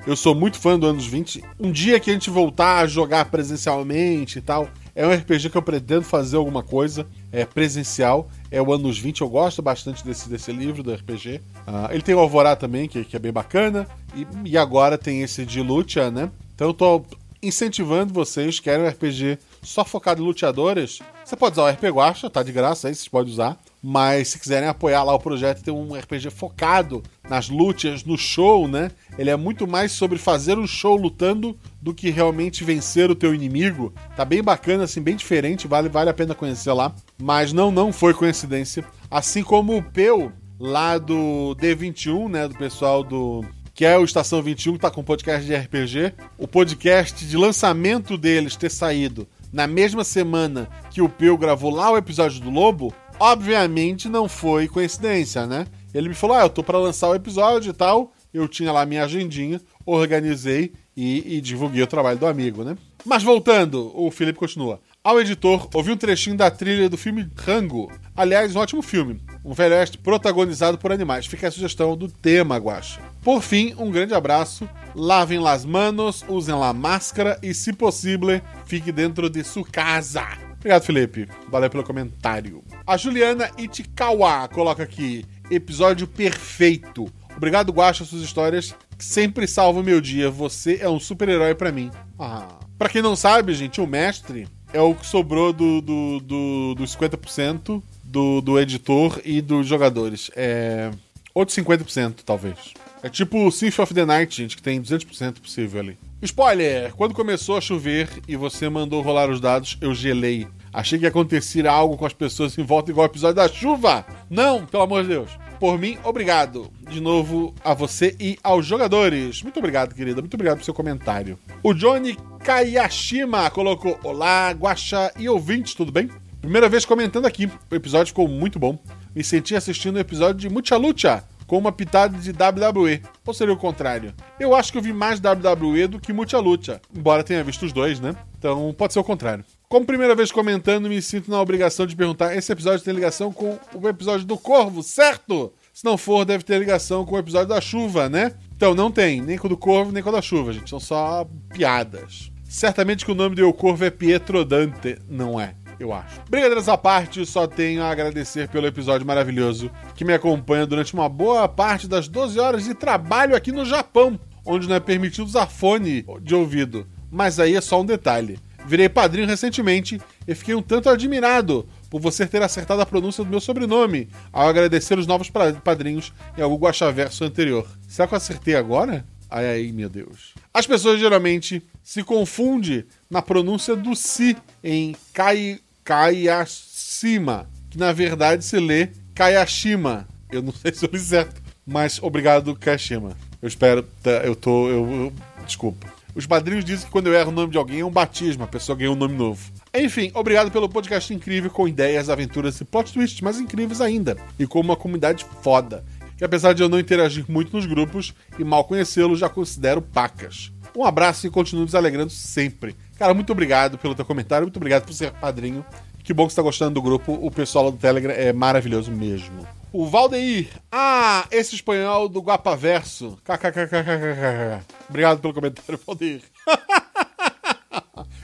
Eu 0.07 0.15
sou 0.15 0.33
muito 0.33 0.57
fã 0.57 0.79
do 0.79 0.87
anos 0.87 1.05
20. 1.05 1.43
Um 1.59 1.73
dia 1.73 1.99
que 1.99 2.09
a 2.09 2.13
gente 2.13 2.31
voltar 2.31 2.79
a 2.79 2.87
jogar 2.87 3.25
presencialmente 3.25 4.39
e 4.39 4.41
tal, 4.41 4.69
é 4.95 5.05
um 5.05 5.13
RPG 5.13 5.51
que 5.51 5.59
eu 5.59 5.63
pretendo 5.63 6.05
fazer 6.05 6.37
alguma 6.37 6.63
coisa 6.63 7.05
é 7.33 7.45
presencial. 7.45 8.31
É 8.49 8.63
o 8.63 8.73
anos 8.73 8.97
20, 8.97 9.23
eu 9.23 9.29
gosto 9.29 9.61
bastante 9.61 10.05
desse, 10.05 10.29
desse 10.29 10.53
livro 10.53 10.85
do 10.85 10.95
RPG. 10.95 11.41
Uh, 11.67 11.91
ele 11.91 12.03
tem 12.03 12.15
o 12.15 12.21
Alvorá 12.21 12.55
também, 12.55 12.87
que, 12.87 13.05
que 13.05 13.17
é 13.17 13.19
bem 13.19 13.33
bacana. 13.33 13.89
E, 14.15 14.25
e 14.45 14.57
agora 14.57 14.97
tem 14.97 15.21
esse 15.21 15.45
de 15.45 15.61
Lucha, 15.61 16.13
né? 16.13 16.31
Então 16.55 16.69
eu 16.69 16.75
tô 16.75 17.05
incentivando 17.43 18.13
vocês, 18.13 18.61
querem 18.61 18.85
um 18.85 18.89
RPG 18.89 19.39
só 19.63 19.85
focado 19.85 20.23
em 20.23 20.27
luteadores, 20.27 21.01
você 21.25 21.37
pode 21.37 21.55
usar 21.55 21.65
o 21.65 21.69
RPG 21.69 21.91
Guacha, 21.91 22.31
tá 22.31 22.43
de 22.43 22.53
graça 22.53 22.89
aí, 22.89 22.95
vocês 22.95 23.09
podem 23.09 23.33
usar. 23.33 23.59
Mas 23.83 24.29
se 24.29 24.39
quiserem 24.39 24.69
apoiar 24.69 25.05
lá 25.05 25.15
o 25.15 25.19
projeto, 25.21 25.63
tem 25.63 25.73
um 25.73 25.95
RPG 25.95 26.31
focado 26.31 27.05
nas 27.29 27.49
lutas, 27.49 28.03
no 28.03 28.19
show, 28.19 28.67
né? 28.67 28.91
Ele 29.17 29.31
é 29.31 29.37
muito 29.37 29.65
mais 29.67 29.93
sobre 29.93 30.19
fazer 30.19 30.59
um 30.59 30.67
show 30.67 30.97
lutando 30.97 31.57
do 31.81 31.95
que 31.95 32.11
realmente 32.11 32.65
vencer 32.65 33.11
o 33.11 33.15
teu 33.15 33.33
inimigo. 33.33 33.93
Tá 34.17 34.25
bem 34.25 34.43
bacana, 34.43 34.85
assim, 34.85 35.01
bem 35.01 35.15
diferente, 35.15 35.69
vale, 35.69 35.89
vale 35.89 36.11
a 36.11 36.15
pena 36.15 36.35
conhecer 36.35 36.73
lá. 36.73 36.93
Mas 37.17 37.53
não, 37.53 37.71
não 37.71 37.93
foi 37.93 38.13
coincidência. 38.13 38.85
Assim 39.09 39.45
como 39.45 39.77
o 39.77 39.83
Peu, 39.83 40.33
lá 40.59 40.99
do 40.99 41.57
D21, 41.61 42.29
né? 42.29 42.49
Do 42.49 42.57
pessoal 42.57 43.05
do 43.05 43.45
que 43.77 43.85
é 43.85 43.97
o 43.97 44.05
Estação 44.05 44.43
21, 44.43 44.73
que 44.73 44.79
tá 44.81 44.91
com 44.91 45.05
podcast 45.05 45.47
de 45.47 45.55
RPG. 45.55 46.15
O 46.37 46.49
podcast 46.49 47.25
de 47.25 47.37
lançamento 47.37 48.17
deles 48.19 48.57
ter 48.57 48.71
saído 48.71 49.29
na 49.53 49.69
mesma 49.69 50.03
semana 50.03 50.69
que 50.91 51.01
o 51.01 51.09
Peu 51.09 51.37
gravou 51.37 51.71
lá 51.71 51.93
o 51.93 51.97
episódio 51.97 52.41
do 52.41 52.51
Lobo, 52.51 52.93
Obviamente 53.19 54.09
não 54.09 54.29
foi 54.29 54.69
coincidência, 54.69 55.47
né? 55.47 55.67
Ele 55.95 56.09
me 56.09 56.15
falou: 56.15 56.37
ah, 56.37 56.43
eu 56.43 56.51
tô 56.51 56.63
para 56.63 56.79
lançar 56.79 57.09
o 57.09 57.15
episódio 57.15 57.71
e 57.71 57.73
tal. 57.73 58.13
Eu 58.33 58.47
tinha 58.47 58.71
lá 58.71 58.85
minha 58.85 59.05
agendinha, 59.05 59.61
organizei 59.87 60.73
e, 60.95 61.37
e 61.37 61.41
divulguei 61.41 61.83
o 61.83 61.87
trabalho 61.87 62.19
do 62.19 62.27
amigo, 62.27 62.63
né? 62.63 62.77
Mas 63.05 63.23
voltando, 63.23 63.91
o 63.95 64.11
Felipe 64.11 64.39
continua. 64.39 64.81
Ao 65.07 65.21
editor, 65.21 65.69
ouvi 65.73 65.93
um 65.93 65.97
trechinho 65.97 66.37
da 66.37 66.51
trilha 66.51 66.89
do 66.89 66.97
filme 66.97 67.31
Rango. 67.37 67.93
Aliás, 68.17 68.57
um 68.57 68.59
ótimo 68.59 68.83
filme. 68.83 69.21
Um 69.45 69.53
velho 69.53 69.77
oeste 69.77 69.97
protagonizado 69.97 70.77
por 70.79 70.91
animais. 70.91 71.27
Fica 71.27 71.47
a 71.47 71.51
sugestão 71.53 71.97
do 71.97 72.09
tema, 72.09 72.57
Guacha. 72.57 73.01
Por 73.23 73.41
fim, 73.41 73.73
um 73.79 73.89
grande 73.89 74.15
abraço. 74.15 74.69
Lavem 74.97 75.39
las 75.39 75.65
manos, 75.65 76.25
usem 76.27 76.57
la 76.57 76.73
máscara 76.73 77.39
e, 77.41 77.55
se 77.55 77.73
possível, 77.73 78.43
fique 78.65 78.91
dentro 78.91 79.31
de 79.31 79.45
sua 79.45 79.65
casa. 79.65 80.27
Obrigado, 80.57 80.83
Felipe. 80.83 81.29
Valeu 81.49 81.71
pelo 81.71 81.85
comentário. 81.85 82.65
A 82.85 82.97
Juliana 82.97 83.49
Itikawa 83.57 84.49
coloca 84.49 84.83
aqui: 84.83 85.25
episódio 85.49 86.09
perfeito. 86.09 87.07
Obrigado, 87.37 87.71
Guacha, 87.71 88.05
suas 88.05 88.23
histórias 88.23 88.75
sempre 88.99 89.47
salvam 89.47 89.85
meu 89.85 90.01
dia. 90.01 90.29
Você 90.33 90.79
é 90.81 90.89
um 90.89 90.99
super-herói 90.99 91.55
para 91.55 91.71
mim. 91.71 91.93
Ah. 92.19 92.59
Pra 92.77 92.89
quem 92.89 93.01
não 93.01 93.15
sabe, 93.15 93.55
gente, 93.55 93.81
o 93.81 93.87
mestre 93.87 94.49
é 94.77 94.81
o 94.81 94.95
que 94.95 95.07
sobrou 95.07 95.53
do, 95.53 95.81
do, 95.81 96.21
do, 96.21 96.75
do 96.75 96.85
50% 96.85 97.83
do, 98.05 98.41
do 98.41 98.61
editor 98.61 99.21
e 99.25 99.41
dos 99.41 99.67
jogadores. 99.67 100.31
É. 100.37 100.91
Outros 101.35 101.57
50%, 101.59 102.17
talvez. 102.25 102.75
É 103.03 103.09
tipo 103.09 103.39
o 103.39 103.49
of 103.49 103.95
the 103.95 104.05
Night, 104.05 104.37
gente, 104.37 104.57
que 104.57 104.63
tem 104.63 104.81
200% 104.81 105.41
possível 105.41 105.81
ali. 105.81 105.99
Spoiler! 106.23 106.95
Quando 106.95 107.15
começou 107.15 107.57
a 107.57 107.61
chover 107.61 108.09
e 108.27 108.37
você 108.37 108.69
mandou 108.69 109.03
rolar 109.03 109.31
os 109.31 109.41
dados, 109.41 109.77
eu 109.81 109.95
gelei. 109.95 110.47
Achei 110.73 110.99
que 110.99 111.05
ia 111.05 111.11
acontecer 111.11 111.67
algo 111.67 111.97
com 111.97 112.07
as 112.07 112.13
pessoas 112.13 112.57
em 112.57 112.63
volta, 112.63 112.91
igual 112.91 113.07
o 113.07 113.11
episódio 113.11 113.37
da 113.37 113.49
chuva. 113.49 114.05
Não, 114.29 114.65
pelo 114.67 114.83
amor 114.83 115.03
de 115.03 115.09
Deus. 115.11 115.31
Por 115.59 115.79
mim, 115.79 115.99
obrigado. 116.05 116.71
De 116.91 117.01
novo 117.01 117.55
a 117.65 117.73
você 117.73 118.15
e 118.21 118.39
aos 118.43 118.67
jogadores. 118.67 119.43
Muito 119.43 119.59
obrigado, 119.59 119.95
querida. 119.95 120.21
Muito 120.21 120.35
obrigado 120.35 120.57
pelo 120.57 120.65
seu 120.65 120.75
comentário. 120.75 121.39
O 121.63 121.73
Johnny 121.73 122.17
Kayashima 122.45 123.51
colocou: 123.51 123.99
Olá, 124.05 124.51
Guaxa 124.51 125.13
e 125.19 125.29
ouvintes, 125.29 125.75
tudo 125.75 125.91
bem? 125.91 126.11
Primeira 126.41 126.69
vez 126.69 126.85
comentando 126.85 127.27
aqui. 127.27 127.51
O 127.71 127.75
episódio 127.75 128.09
ficou 128.09 128.29
muito 128.29 128.59
bom. 128.59 128.79
Me 129.15 129.25
senti 129.25 129.57
assistindo 129.57 129.97
o 129.97 130.01
episódio 130.01 130.37
de 130.37 130.49
Mucha 130.49 130.77
Lucha 130.77 131.25
com 131.47 131.57
uma 131.57 131.73
pitada 131.73 132.19
de 132.19 132.31
WWE. 132.31 133.03
Ou 133.25 133.35
seria 133.35 133.55
o 133.55 133.57
contrário? 133.57 134.13
Eu 134.39 134.55
acho 134.55 134.73
que 134.73 134.79
eu 134.79 134.83
vi 134.83 134.93
mais 134.93 135.21
WWE 135.21 135.87
do 135.87 136.01
que 136.01 136.13
Mucha 136.13 136.39
Lucha, 136.39 136.81
embora 136.95 137.25
tenha 137.25 137.43
visto 137.43 137.65
os 137.65 137.73
dois, 137.73 137.99
né? 137.99 138.15
Então 138.39 138.75
pode 138.77 138.93
ser 138.93 138.99
o 138.99 139.05
contrário. 139.05 139.45
Como 139.69 139.85
primeira 139.85 140.15
vez 140.15 140.31
comentando, 140.31 140.89
me 140.89 141.03
sinto 141.03 141.29
na 141.29 141.41
obrigação 141.41 141.87
de 141.87 141.97
perguntar: 141.97 142.37
esse 142.37 142.53
episódio 142.53 142.85
tem 142.85 142.95
ligação 142.95 143.33
com 143.33 143.59
o 143.75 143.89
episódio 143.89 144.25
do 144.25 144.39
Corvo, 144.39 144.81
certo? 144.81 145.53
Se 145.75 145.85
não 145.85 145.99
for, 145.99 146.25
deve 146.25 146.45
ter 146.45 146.59
ligação 146.59 147.05
com 147.05 147.17
o 147.17 147.19
episódio 147.19 147.49
da 147.49 147.61
chuva, 147.61 148.09
né? 148.09 148.35
Então 148.55 148.77
não 148.77 148.93
tem, 148.93 149.21
nem 149.21 149.37
com 149.37 149.49
o 149.49 149.51
do 149.51 149.57
Corvo, 149.57 149.91
nem 149.91 150.05
com 150.05 150.09
o 150.09 150.13
da 150.13 150.23
chuva, 150.23 150.53
gente. 150.53 150.71
São 150.71 150.79
só 150.79 151.29
piadas. 151.53 152.31
Certamente 152.45 153.05
que 153.05 153.11
o 153.11 153.15
nome 153.15 153.35
do 153.35 153.53
Corvo 153.53 153.85
é 153.85 153.91
Pietro 153.91 154.45
Dante, 154.45 154.99
não 155.09 155.41
é? 155.41 155.55
Eu 155.81 155.93
acho. 155.93 156.21
Brincadeiras 156.31 156.69
à 156.69 156.79
parte, 156.79 157.27
só 157.27 157.47
tenho 157.49 157.83
a 157.83 157.91
agradecer 157.91 158.49
pelo 158.49 158.69
episódio 158.69 159.07
maravilhoso 159.07 159.71
que 159.97 160.05
me 160.05 160.15
acompanha 160.15 160.65
durante 160.65 160.95
uma 160.95 161.09
boa 161.09 161.49
parte 161.49 161.89
das 161.89 162.07
12 162.07 162.39
horas 162.39 162.65
de 162.65 162.73
trabalho 162.73 163.35
aqui 163.35 163.51
no 163.51 163.65
Japão, 163.65 164.19
onde 164.45 164.69
não 164.69 164.77
é 164.77 164.81
permitido 164.81 165.27
usar 165.27 165.49
fone 165.49 166.07
de 166.23 166.35
ouvido. 166.37 166.87
Mas 167.11 167.41
aí 167.41 167.57
é 167.57 167.61
só 167.61 167.81
um 167.81 167.85
detalhe. 167.85 168.39
Virei 168.67 168.89
padrinho 168.89 169.29
recentemente 169.29 170.01
e 170.27 170.35
fiquei 170.35 170.55
um 170.55 170.63
tanto 170.63 170.91
admirado 170.91 171.69
por 171.89 172.01
você 172.01 172.27
ter 172.27 172.43
acertado 172.43 172.83
a 172.83 172.87
pronúncia 172.87 173.23
do 173.23 173.31
meu 173.31 173.41
sobrenome 173.41 174.09
ao 174.33 174.49
agradecer 174.49 174.99
os 174.99 175.07
novos 175.07 175.31
padrinhos 175.63 176.13
em 176.37 176.43
algum 176.43 176.57
guachaverso 176.57 177.25
anterior. 177.25 177.67
Será 177.89 178.09
que 178.09 178.15
eu 178.15 178.17
acertei 178.17 178.57
agora? 178.57 179.05
Ai, 179.31 179.47
ai, 179.47 179.73
meu 179.73 179.89
Deus. 179.89 180.35
As 180.53 180.67
pessoas 180.67 180.99
geralmente 180.99 181.63
se 181.83 182.03
confundem 182.03 182.85
na 183.09 183.23
pronúncia 183.23 183.77
do 183.77 183.95
si 183.95 184.37
em 184.63 184.97
Kai, 185.13 185.61
Kayashima, 185.85 187.49
que 187.71 187.79
na 187.79 187.93
verdade 187.93 188.45
se 188.45 188.59
lê 188.59 188.89
Kayashima. 189.15 190.09
Eu 190.31 190.43
não 190.43 190.53
sei 190.53 190.75
se 190.75 190.85
eu 190.85 190.91
li 190.93 190.99
certo, 190.99 191.41
mas 191.65 192.03
obrigado, 192.03 192.55
Kayashima. 192.57 193.17
Eu 193.41 193.49
espero. 193.49 193.85
Tá, 194.03 194.11
eu 194.25 194.35
tô. 194.35 194.69
Eu, 194.69 194.93
eu, 194.93 195.13
desculpa. 195.45 195.96
Os 196.17 196.25
padrinhos 196.25 196.65
dizem 196.65 196.87
que 196.87 196.91
quando 196.91 197.09
eu 197.09 197.15
erro 197.15 197.31
o 197.31 197.35
nome 197.35 197.53
de 197.53 197.59
alguém 197.59 197.81
é 197.81 197.85
um 197.85 197.91
batismo, 197.91 198.43
a 198.43 198.47
pessoa 198.47 198.75
ganha 198.75 198.91
um 198.91 198.97
nome 198.97 199.15
novo. 199.15 199.53
Enfim, 199.75 200.11
obrigado 200.15 200.51
pelo 200.51 200.67
podcast 200.67 201.13
incrível 201.13 201.51
com 201.51 201.69
ideias, 201.69 202.09
aventuras 202.09 202.59
e 202.59 202.65
plot 202.65 202.91
twists 202.91 203.21
mais 203.21 203.39
incríveis 203.39 203.83
ainda. 203.83 204.17
E 204.39 204.47
com 204.47 204.59
uma 204.59 204.77
comunidade 204.77 205.27
foda. 205.43 205.85
Que 206.17 206.25
apesar 206.25 206.55
de 206.55 206.63
eu 206.63 206.71
não 206.71 206.81
interagir 206.81 207.27
muito 207.29 207.55
nos 207.55 207.67
grupos 207.67 208.15
e 208.39 208.45
mal 208.45 208.65
conhecê-los, 208.65 209.19
já 209.19 209.29
considero 209.29 209.83
pacas. 209.83 210.51
Um 210.75 210.85
abraço 210.85 211.27
e 211.27 211.31
continue 211.31 211.65
nos 211.65 211.75
alegrando 211.75 212.11
sempre. 212.11 212.75
Cara, 212.99 213.13
muito 213.13 213.31
obrigado 213.31 213.77
pelo 213.77 213.95
teu 213.95 214.05
comentário, 214.05 214.47
muito 214.47 214.57
obrigado 214.57 214.87
por 214.87 214.95
ser 214.95 215.11
padrinho. 215.13 215.63
Que 216.07 216.15
bom 216.15 216.25
que 216.25 216.33
você 216.33 216.35
está 216.35 216.43
gostando 216.43 216.75
do 216.75 216.83
grupo. 216.83 217.19
O 217.21 217.33
pessoal 217.33 217.73
do 217.73 217.79
Telegram 217.79 218.15
é 218.15 218.33
maravilhoso 218.33 218.93
mesmo. 218.93 219.45
O 219.73 219.87
Valdeir. 219.87 220.47
Ah, 220.71 221.27
esse 221.33 221.57
espanhol 221.57 222.09
do 222.09 222.21
Guapaverso. 222.21 223.19
KKKKKK. 223.25 224.63
Obrigado 224.89 225.19
pelo 225.19 225.35
comentário, 225.35 225.81
Valdeir. 225.85 226.23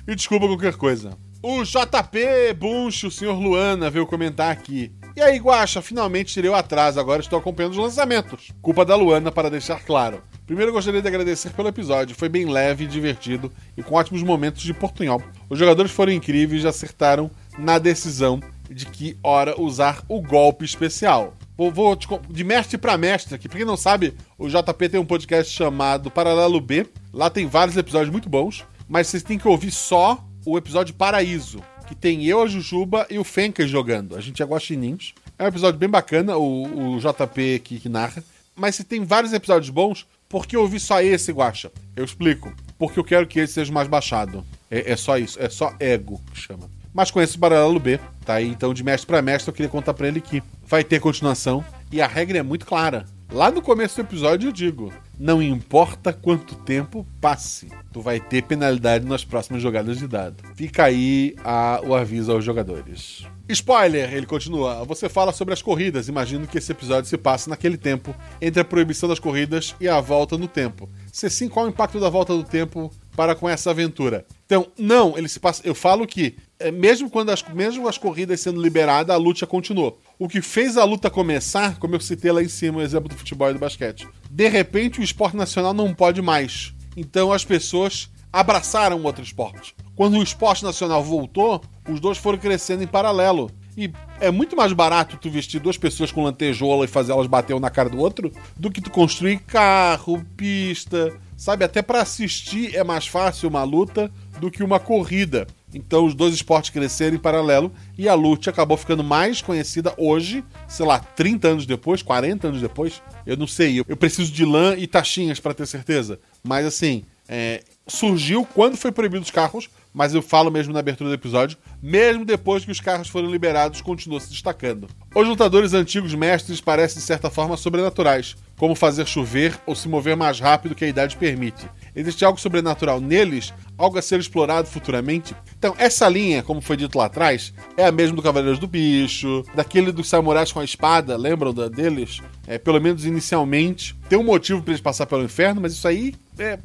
e 0.06 0.14
desculpa 0.14 0.46
qualquer 0.46 0.76
coisa. 0.76 1.18
O 1.42 1.64
JP 1.64 2.54
Buncho, 2.56 3.08
o 3.08 3.10
senhor 3.10 3.36
Luana, 3.36 3.90
veio 3.90 4.06
comentar 4.06 4.52
aqui. 4.52 4.92
E 5.16 5.20
aí, 5.20 5.36
Guacha, 5.38 5.82
finalmente 5.82 6.32
tirei 6.32 6.48
o 6.48 6.54
atraso, 6.54 7.00
agora 7.00 7.20
estou 7.20 7.36
acompanhando 7.36 7.72
os 7.72 7.78
lançamentos. 7.78 8.52
Culpa 8.62 8.84
da 8.84 8.94
Luana, 8.94 9.32
para 9.32 9.50
deixar 9.50 9.84
claro. 9.84 10.22
Primeiro 10.46 10.72
gostaria 10.72 11.02
de 11.02 11.08
agradecer 11.08 11.50
pelo 11.50 11.68
episódio, 11.68 12.14
foi 12.14 12.28
bem 12.28 12.44
leve 12.44 12.84
e 12.84 12.86
divertido 12.86 13.50
e 13.76 13.82
com 13.82 13.96
ótimos 13.96 14.22
momentos 14.22 14.62
de 14.62 14.72
portunhol. 14.72 15.20
Os 15.50 15.58
jogadores 15.58 15.90
foram 15.90 16.12
incríveis 16.12 16.62
e 16.62 16.68
acertaram 16.68 17.28
na 17.58 17.78
decisão 17.78 18.40
de 18.70 18.86
que 18.86 19.16
hora 19.22 19.60
usar 19.60 20.02
o 20.08 20.20
golpe 20.20 20.64
especial. 20.64 21.34
Vou, 21.56 21.70
vou 21.70 21.98
de 22.30 22.44
mestre 22.44 22.78
para 22.78 22.96
mestre 22.96 23.34
aqui. 23.34 23.48
Pra 23.48 23.58
quem 23.58 23.66
não 23.66 23.76
sabe, 23.76 24.14
o 24.38 24.48
JP 24.48 24.88
tem 24.88 25.00
um 25.00 25.04
podcast 25.04 25.52
chamado 25.52 26.10
Paralelo 26.10 26.60
B. 26.60 26.86
Lá 27.12 27.28
tem 27.28 27.46
vários 27.46 27.76
episódios 27.76 28.10
muito 28.10 28.28
bons, 28.28 28.64
mas 28.88 29.06
vocês 29.06 29.22
têm 29.22 29.38
que 29.38 29.48
ouvir 29.48 29.70
só 29.70 30.24
o 30.44 30.56
episódio 30.58 30.94
Paraíso, 30.94 31.62
que 31.86 31.94
tem 31.94 32.24
eu, 32.24 32.42
a 32.42 32.46
Jujuba 32.46 33.06
e 33.10 33.18
o 33.18 33.24
Fencas 33.24 33.70
jogando. 33.70 34.16
A 34.16 34.20
gente 34.20 34.42
é 34.42 34.46
guaxininhos. 34.46 35.14
É 35.38 35.44
um 35.44 35.48
episódio 35.48 35.78
bem 35.78 35.88
bacana, 35.88 36.36
o, 36.36 36.96
o 36.96 36.98
JP 36.98 37.60
que, 37.60 37.80
que 37.80 37.88
narra. 37.88 38.22
Mas 38.56 38.76
se 38.76 38.84
tem 38.84 39.04
vários 39.04 39.32
episódios 39.32 39.70
bons, 39.70 40.06
por 40.28 40.46
que 40.46 40.56
ouvir 40.56 40.80
só 40.80 41.00
esse, 41.00 41.32
Guacha? 41.32 41.70
Eu 41.94 42.04
explico. 42.04 42.52
Porque 42.78 42.98
eu 42.98 43.04
quero 43.04 43.26
que 43.26 43.40
esse 43.40 43.54
seja 43.54 43.72
mais 43.72 43.88
baixado. 43.88 44.44
É, 44.70 44.92
é 44.92 44.96
só 44.96 45.18
isso. 45.18 45.40
É 45.40 45.48
só 45.48 45.74
ego 45.78 46.20
que 46.32 46.40
chama. 46.40 46.68
Mas 46.92 47.10
com 47.10 47.20
esse 47.20 47.38
paralelo 47.38 47.80
B, 47.80 47.98
tá. 48.24 48.40
Então, 48.40 48.74
de 48.74 48.84
mestre 48.84 49.06
para 49.06 49.22
mestre, 49.22 49.50
eu 49.50 49.54
queria 49.54 49.70
contar 49.70 49.94
para 49.94 50.08
ele 50.08 50.20
que 50.20 50.42
vai 50.66 50.84
ter 50.84 51.00
continuação. 51.00 51.64
E 51.90 52.00
a 52.00 52.06
regra 52.06 52.38
é 52.38 52.42
muito 52.42 52.66
clara. 52.66 53.06
Lá 53.32 53.50
no 53.50 53.62
começo 53.62 53.96
do 53.96 54.02
episódio 54.02 54.48
eu 54.48 54.52
digo: 54.52 54.92
não 55.18 55.40
importa 55.40 56.12
quanto 56.12 56.54
tempo 56.54 57.06
passe, 57.18 57.68
tu 57.90 58.02
vai 58.02 58.20
ter 58.20 58.42
penalidade 58.42 59.06
nas 59.06 59.24
próximas 59.24 59.62
jogadas 59.62 59.98
de 59.98 60.06
dado. 60.06 60.36
Fica 60.54 60.84
aí 60.84 61.34
a, 61.42 61.80
o 61.82 61.94
aviso 61.94 62.30
aos 62.30 62.44
jogadores. 62.44 63.26
Spoiler, 63.48 64.12
ele 64.12 64.26
continua. 64.26 64.84
Você 64.84 65.08
fala 65.08 65.32
sobre 65.32 65.54
as 65.54 65.62
corridas. 65.62 66.08
Imagino 66.08 66.46
que 66.46 66.58
esse 66.58 66.72
episódio 66.72 67.08
se 67.08 67.16
passa 67.16 67.50
naquele 67.50 67.76
tempo 67.76 68.14
entre 68.40 68.60
a 68.60 68.64
proibição 68.64 69.08
das 69.08 69.18
corridas 69.18 69.74
e 69.80 69.88
a 69.88 70.00
volta 70.00 70.38
no 70.38 70.48
tempo. 70.48 70.88
Se 71.12 71.28
sim, 71.28 71.48
qual 71.48 71.66
o 71.66 71.68
impacto 71.68 72.00
da 72.00 72.08
volta 72.08 72.34
do 72.34 72.44
tempo 72.44 72.90
para 73.16 73.34
com 73.34 73.48
essa 73.48 73.70
aventura? 73.70 74.24
Então, 74.46 74.68
não, 74.78 75.16
ele 75.18 75.28
se 75.28 75.40
passa. 75.40 75.62
Eu 75.64 75.74
falo 75.74 76.06
que 76.06 76.36
é, 76.51 76.51
mesmo 76.70 77.10
quando 77.10 77.30
as, 77.30 77.42
mesmo 77.42 77.88
as 77.88 77.98
corridas 77.98 78.40
sendo 78.40 78.62
liberadas, 78.62 79.14
a 79.14 79.18
luta 79.18 79.46
continuou. 79.46 79.98
O 80.18 80.28
que 80.28 80.40
fez 80.40 80.76
a 80.76 80.84
luta 80.84 81.10
começar, 81.10 81.78
como 81.78 81.94
eu 81.94 82.00
citei 82.00 82.30
lá 82.30 82.42
em 82.42 82.48
cima, 82.48 82.78
o 82.78 82.82
exemplo 82.82 83.08
do 83.08 83.16
futebol 83.16 83.50
e 83.50 83.54
do 83.54 83.58
basquete. 83.58 84.06
De 84.30 84.48
repente, 84.48 85.00
o 85.00 85.02
esporte 85.02 85.36
nacional 85.36 85.74
não 85.74 85.92
pode 85.92 86.22
mais. 86.22 86.72
Então 86.96 87.32
as 87.32 87.44
pessoas 87.44 88.10
abraçaram 88.32 89.02
outro 89.02 89.22
esporte. 89.22 89.74
Quando 89.94 90.18
o 90.18 90.22
esporte 90.22 90.64
nacional 90.64 91.02
voltou, 91.02 91.62
os 91.88 92.00
dois 92.00 92.18
foram 92.18 92.38
crescendo 92.38 92.82
em 92.82 92.86
paralelo. 92.86 93.50
E 93.76 93.90
é 94.20 94.30
muito 94.30 94.54
mais 94.54 94.72
barato 94.72 95.16
tu 95.16 95.30
vestir 95.30 95.58
duas 95.58 95.78
pessoas 95.78 96.12
com 96.12 96.22
lantejola 96.22 96.84
e 96.84 96.88
fazer 96.88 97.12
elas 97.12 97.26
bater 97.26 97.54
um 97.54 97.60
na 97.60 97.70
cara 97.70 97.88
do 97.88 97.98
outro 97.98 98.30
do 98.56 98.70
que 98.70 98.82
tu 98.82 98.90
construir 98.90 99.38
carro, 99.38 100.22
pista, 100.36 101.12
sabe? 101.36 101.64
Até 101.64 101.80
para 101.80 102.02
assistir 102.02 102.74
é 102.76 102.84
mais 102.84 103.06
fácil 103.06 103.48
uma 103.48 103.64
luta 103.64 104.12
do 104.38 104.50
que 104.50 104.62
uma 104.62 104.78
corrida. 104.78 105.46
Então 105.74 106.04
os 106.04 106.14
dois 106.14 106.34
esportes 106.34 106.70
cresceram 106.70 107.16
em 107.16 107.18
paralelo 107.18 107.72
e 107.96 108.08
a 108.08 108.14
luta 108.14 108.50
acabou 108.50 108.76
ficando 108.76 109.02
mais 109.02 109.40
conhecida 109.40 109.94
hoje, 109.96 110.44
sei 110.68 110.86
lá, 110.86 110.98
30 110.98 111.48
anos 111.48 111.66
depois, 111.66 112.02
40 112.02 112.48
anos 112.48 112.60
depois. 112.60 113.02
Eu 113.26 113.36
não 113.36 113.46
sei, 113.46 113.78
eu 113.80 113.96
preciso 113.96 114.32
de 114.32 114.44
lã 114.44 114.74
e 114.76 114.86
taxinhas 114.86 115.40
para 115.40 115.54
ter 115.54 115.66
certeza. 115.66 116.18
Mas 116.42 116.66
assim, 116.66 117.04
é, 117.28 117.62
surgiu 117.86 118.44
quando 118.44 118.76
foi 118.76 118.92
proibido 118.92 119.22
os 119.22 119.30
carros, 119.30 119.70
mas 119.92 120.14
eu 120.14 120.22
falo 120.22 120.50
mesmo 120.50 120.72
na 120.72 120.80
abertura 120.80 121.10
do 121.10 121.14
episódio, 121.14 121.58
mesmo 121.82 122.24
depois 122.24 122.64
que 122.64 122.70
os 122.70 122.80
carros 122.80 123.08
foram 123.08 123.30
liberados, 123.30 123.80
continuou 123.80 124.20
se 124.20 124.30
destacando. 124.30 124.88
Os 125.14 125.28
lutadores 125.28 125.74
antigos 125.74 126.14
mestres 126.14 126.60
parecem 126.60 126.98
de 126.98 127.04
certa 127.04 127.28
forma 127.28 127.56
sobrenaturais, 127.56 128.36
como 128.56 128.74
fazer 128.74 129.06
chover 129.06 129.58
ou 129.66 129.74
se 129.74 129.88
mover 129.88 130.16
mais 130.16 130.40
rápido 130.40 130.74
que 130.74 130.84
a 130.84 130.88
idade 130.88 131.16
permite. 131.16 131.68
Existe 131.94 132.24
algo 132.24 132.40
sobrenatural 132.40 133.00
neles, 133.00 133.52
algo 133.76 133.98
a 133.98 134.02
ser 134.02 134.20
explorado 134.20 134.68
futuramente? 134.68 135.34
Então, 135.58 135.74
essa 135.76 136.08
linha, 136.08 136.42
como 136.42 136.60
foi 136.60 136.76
dito 136.76 136.96
lá 136.96 137.06
atrás, 137.06 137.52
é 137.76 137.84
a 137.84 137.92
mesma 137.92 138.16
do 138.16 138.22
Cavaleiros 138.22 138.58
do 138.58 138.66
Bicho, 138.66 139.44
daquele 139.54 139.92
dos 139.92 140.08
samurais 140.08 140.52
com 140.52 140.60
a 140.60 140.64
espada, 140.64 141.16
lembram 141.16 141.52
da, 141.52 141.68
deles? 141.68 142.20
É, 142.46 142.56
pelo 142.56 142.80
menos 142.80 143.04
inicialmente. 143.04 143.94
Tem 144.08 144.18
um 144.18 144.24
motivo 144.24 144.62
para 144.62 144.72
eles 144.72 144.80
passar 144.80 145.06
pelo 145.06 145.24
inferno, 145.24 145.60
mas 145.60 145.72
isso 145.72 145.86
aí 145.86 146.14
é. 146.38 146.58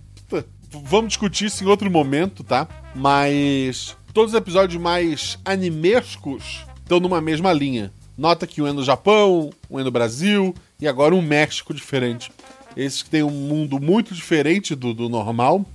Vamos 0.84 1.10
discutir 1.10 1.46
isso 1.46 1.64
em 1.64 1.68
outro 1.68 1.90
momento, 1.90 2.44
tá? 2.44 2.68
Mas 2.96 3.96
todos 4.14 4.34
os 4.34 4.38
episódios 4.38 4.82
mais 4.82 5.38
animescos 5.46 6.66
estão 6.80 7.00
numa 7.00 7.22
mesma 7.22 7.54
linha. 7.54 7.92
Nota 8.18 8.48
que 8.48 8.62
um 8.62 8.68
é 8.68 8.74
no 8.74 8.84
Japão, 8.84 9.52
um 9.70 9.80
é 9.80 9.84
no 9.84 9.92
Brasil 9.92 10.56
e 10.80 10.88
agora 10.88 11.14
um 11.14 11.22
México 11.22 11.74
diferente. 11.74 12.32
Esses 12.76 13.04
que 13.04 13.10
têm 13.10 13.24
um 13.24 13.30
mundo 13.30 13.80
muito 13.80 14.14
diferente 14.14 14.76
do, 14.76 14.94
do 14.94 15.08
normal 15.08 15.66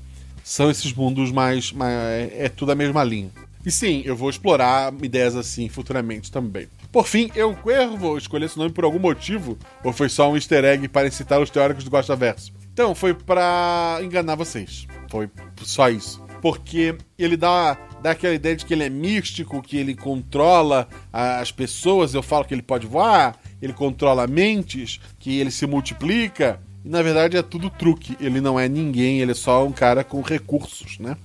são 0.43 0.71
esses 0.71 0.93
mundos 0.93 1.31
mais, 1.31 1.73
mais. 1.73 2.33
É 2.33 2.49
tudo 2.49 2.73
a 2.73 2.75
mesma 2.75 3.05
linha. 3.05 3.31
E 3.65 3.71
sim, 3.71 4.03
eu 4.05 4.17
vou 4.17 4.29
explorar 4.29 4.93
ideias 5.03 5.37
assim 5.37 5.69
futuramente 5.69 6.33
também. 6.33 6.67
Por 6.91 7.07
fim, 7.07 7.31
eu, 7.35 7.55
Cuervo, 7.55 8.19
escolhi 8.19 8.45
esse 8.45 8.59
nome 8.59 8.71
por 8.71 8.85
algum 8.85 8.99
motivo? 8.99 9.57
Ou 9.85 9.93
foi 9.93 10.09
só 10.09 10.31
um 10.31 10.35
easter 10.35 10.65
egg 10.65 10.89
para 10.89 11.07
incitar 11.07 11.41
os 11.41 11.49
teóricos 11.49 11.85
do 11.85 11.91
Gosta 11.91 12.17
Verso? 12.17 12.53
Então, 12.73 12.95
foi 12.95 13.13
para 13.15 13.99
enganar 14.03 14.35
vocês. 14.35 14.87
Foi 15.11 15.29
só 15.63 15.91
isso. 15.91 16.23
Porque 16.41 16.97
ele 17.19 17.37
dá, 17.37 17.79
dá 18.03 18.13
aquela 18.13 18.35
ideia 18.35 18.57
de 18.57 18.65
que 18.65 18.73
ele 18.75 18.85
é 18.85 18.91
místico, 18.91 19.63
que 19.63 19.77
ele 19.77 19.95
controla 19.95 20.89
as 21.13 21.53
pessoas. 21.53 22.15
Eu 22.15 22.23
falo 22.23 22.45
que 22.45 22.55
ele 22.55 22.63
pode 22.63 22.87
voar, 22.87 23.39
ele 23.61 23.73
controla 23.73 24.27
mentes, 24.27 25.01
que 25.19 25.39
ele 25.39 25.51
se 25.51 25.67
multiplica. 25.67 26.61
E 26.85 26.89
na 26.89 27.03
verdade 27.03 27.37
é 27.37 27.43
tudo 27.43 27.71
truque. 27.71 28.17
Ele 28.19 28.41
não 28.41 28.59
é 28.59 28.69
ninguém, 28.69 29.21
ele 29.21 29.33
é 29.33 29.35
só 29.35 29.65
um 29.65 29.73
cara 29.73 30.03
com 30.03 30.21
recursos, 30.21 30.99
né? 30.99 31.17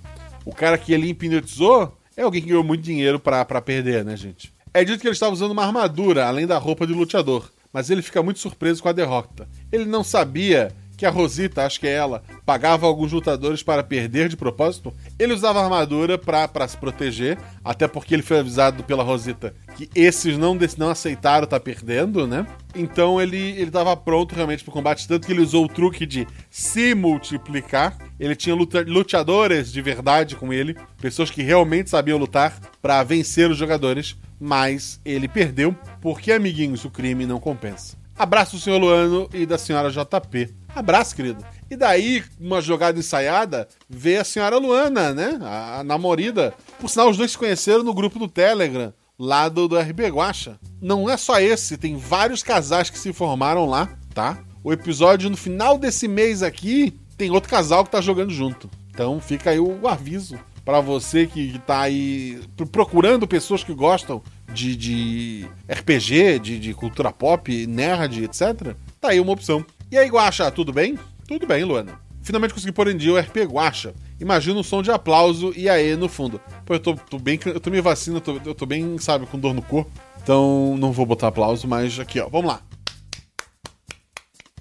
O 0.46 0.54
cara 0.54 0.78
que 0.78 0.94
ele 0.94 1.10
hipnotizou 1.10 1.98
é 2.16 2.22
alguém 2.22 2.42
que 2.42 2.50
ganhou 2.50 2.64
muito 2.64 2.84
dinheiro 2.84 3.20
para 3.20 3.62
perder, 3.62 4.06
né, 4.06 4.16
gente? 4.16 4.54
É 4.74 4.84
dito 4.84 5.00
que 5.00 5.08
ele 5.08 5.14
estava 5.14 5.34
usando 5.34 5.52
uma 5.52 5.66
armadura, 5.66 6.28
além 6.28 6.46
da 6.46 6.58
roupa 6.58 6.86
de 6.86 6.94
luteador, 6.94 7.50
mas 7.74 7.90
ele 7.90 8.02
fica 8.02 8.22
muito 8.22 8.40
surpreso 8.40 8.84
com 8.84 8.90
a 8.90 8.94
derrota. 8.94 9.48
Ele 9.72 9.86
não 9.86 10.04
sabia 10.04 10.72
que 10.98 11.06
a 11.06 11.10
Rosita, 11.12 11.64
acho 11.64 11.80
que 11.80 11.88
é 11.88 11.94
ela, 11.94 12.24
pagava 12.46 12.88
alguns 12.88 13.14
lutadores 13.14 13.62
para 13.62 13.84
perder 13.84 14.28
de 14.28 14.36
propósito. 14.36 14.92
Ele 15.20 15.34
usava 15.34 15.64
armadura 15.64 16.18
para 16.18 16.68
se 16.68 16.76
proteger, 16.76 17.38
até 17.64 17.88
porque 17.88 18.16
ele 18.16 18.24
foi 18.24 18.40
avisado 18.40 18.84
pela 18.84 19.04
Rosita 19.04 19.54
que 19.78 19.88
esses 19.94 20.38
não, 20.38 20.58
não 20.78 20.90
aceitaram 20.90 21.44
estar 21.44 21.60
tá 21.60 21.64
perdendo, 21.64 22.26
né? 22.26 22.48
Então 22.76 23.22
ele 23.22 23.38
ele 23.38 23.72
pronto 24.04 24.34
realmente 24.34 24.64
para 24.64 24.72
o 24.72 24.74
combate, 24.74 25.08
tanto 25.08 25.28
que 25.28 25.32
ele 25.32 25.42
usou 25.42 25.66
o 25.66 25.70
truque 25.70 26.06
de 26.06 26.28
se 26.50 26.96
multiplicar. 26.96 27.96
Ele 28.20 28.36
tinha 28.36 28.56
luta, 28.56 28.82
lutadores 28.82 29.72
de 29.72 29.82
verdade 29.82 30.36
com 30.36 30.52
ele, 30.52 30.76
pessoas 31.00 31.30
que 31.30 31.44
realmente 31.44 31.92
sabiam 31.92 32.18
lutar 32.18 32.60
para 32.82 33.04
vencer 33.04 33.52
os 33.52 33.58
jogadores, 33.58 34.18
mas 34.40 35.00
ele 35.06 35.28
perdeu 35.28 35.76
porque, 36.02 36.32
amiguinhos, 36.32 36.84
o 36.84 36.90
crime 36.90 37.28
não 37.28 37.40
compensa. 37.40 37.96
Abraço 38.18 38.56
do 38.56 38.62
senhor 38.62 38.80
Luano 38.80 39.30
e 39.32 39.46
da 39.46 39.60
senhora 39.60 39.92
JP. 39.92 40.56
Abraço, 40.78 41.16
querido. 41.16 41.44
E 41.70 41.76
daí, 41.76 42.24
uma 42.40 42.62
jogada 42.62 43.00
ensaiada, 43.00 43.68
vê 43.90 44.18
a 44.18 44.24
senhora 44.24 44.58
Luana, 44.58 45.14
né? 45.14 45.40
A, 45.42 45.80
a 45.80 45.84
namorada. 45.84 46.54
Por 46.80 46.90
sinal, 46.90 47.10
os 47.10 47.18
dois 47.18 47.32
se 47.32 47.38
conheceram 47.38 47.84
no 47.84 47.94
grupo 47.94 48.20
do 48.20 48.28
Telegram, 48.28 48.94
lá 49.18 49.50
do, 49.50 49.68
do 49.68 49.78
RB 49.78 50.08
Guacha. 50.08 50.60
Não 50.80 51.10
é 51.10 51.18
só 51.18 51.40
esse, 51.40 51.78
tem 51.78 51.98
vários 51.98 52.44
casais 52.44 52.90
que 52.90 53.00
se 53.00 53.12
formaram 53.12 53.66
lá, 53.66 53.90
tá? 54.14 54.38
O 54.64 54.72
episódio 54.72 55.30
no 55.30 55.38
final 55.38 55.78
desse 55.78 56.08
mês 56.08 56.44
aqui 56.44 56.94
tem 57.18 57.32
outro 57.32 57.50
casal 57.50 57.84
que 57.84 57.92
tá 57.92 58.02
jogando 58.02 58.32
junto. 58.32 58.70
Então 58.90 59.20
fica 59.20 59.50
aí 59.50 59.60
o, 59.60 59.88
aviso 59.88 60.40
para 60.64 60.80
você 60.80 61.26
que, 61.26 61.54
que 61.54 61.60
tá 61.60 61.82
aí 61.82 62.40
procurando 62.72 63.28
pessoas 63.28 63.64
que 63.64 63.74
gostam 63.74 64.22
de, 64.54 64.76
de 64.76 65.48
RPG, 65.70 66.40
de, 66.40 66.60
de, 66.60 66.74
cultura 66.74 67.12
pop, 67.12 67.66
nerd, 67.66 68.24
etc., 68.24 68.76
tá 69.00 69.10
aí 69.10 69.20
uma 69.20 69.32
opção. 69.32 69.66
E 69.90 69.98
aí, 69.98 70.10
Guacha, 70.10 70.52
tudo 70.52 70.74
bem? 70.74 71.00
Tudo 71.26 71.48
bem, 71.48 71.64
Luana. 71.64 71.98
Finalmente 72.22 72.54
consegui 72.54 72.74
pôr 72.74 72.90
em 72.90 72.98
dia 72.98 73.14
o 73.14 73.18
RP 73.18 73.38
Guacha. 73.46 73.96
Imagina 74.20 74.60
um 74.60 74.64
som 74.64 74.82
de 74.82 74.92
aplauso 74.92 75.54
e 75.56 75.70
aí 75.70 75.96
no 75.96 76.10
fundo. 76.10 76.42
Pô, 76.66 76.74
eu 76.74 76.80
tô, 76.80 76.94
tô 76.94 77.18
bem. 77.18 77.40
Eu 77.46 77.60
tô 77.60 77.70
me 77.70 77.80
vacina, 77.80 78.18
eu 78.18 78.22
tô, 78.22 78.38
eu 78.46 78.54
tô 78.54 78.66
bem, 78.66 78.98
sabe, 78.98 79.26
com 79.26 79.40
dor 79.40 79.54
no 79.54 79.62
corpo. 79.62 79.90
Então 80.22 80.76
não 80.78 80.92
vou 80.92 81.06
botar 81.06 81.28
aplauso, 81.28 81.66
mas 81.70 81.98
aqui, 82.02 82.20
ó. 82.20 82.28
Vamos 82.28 82.48
lá. 82.48 82.62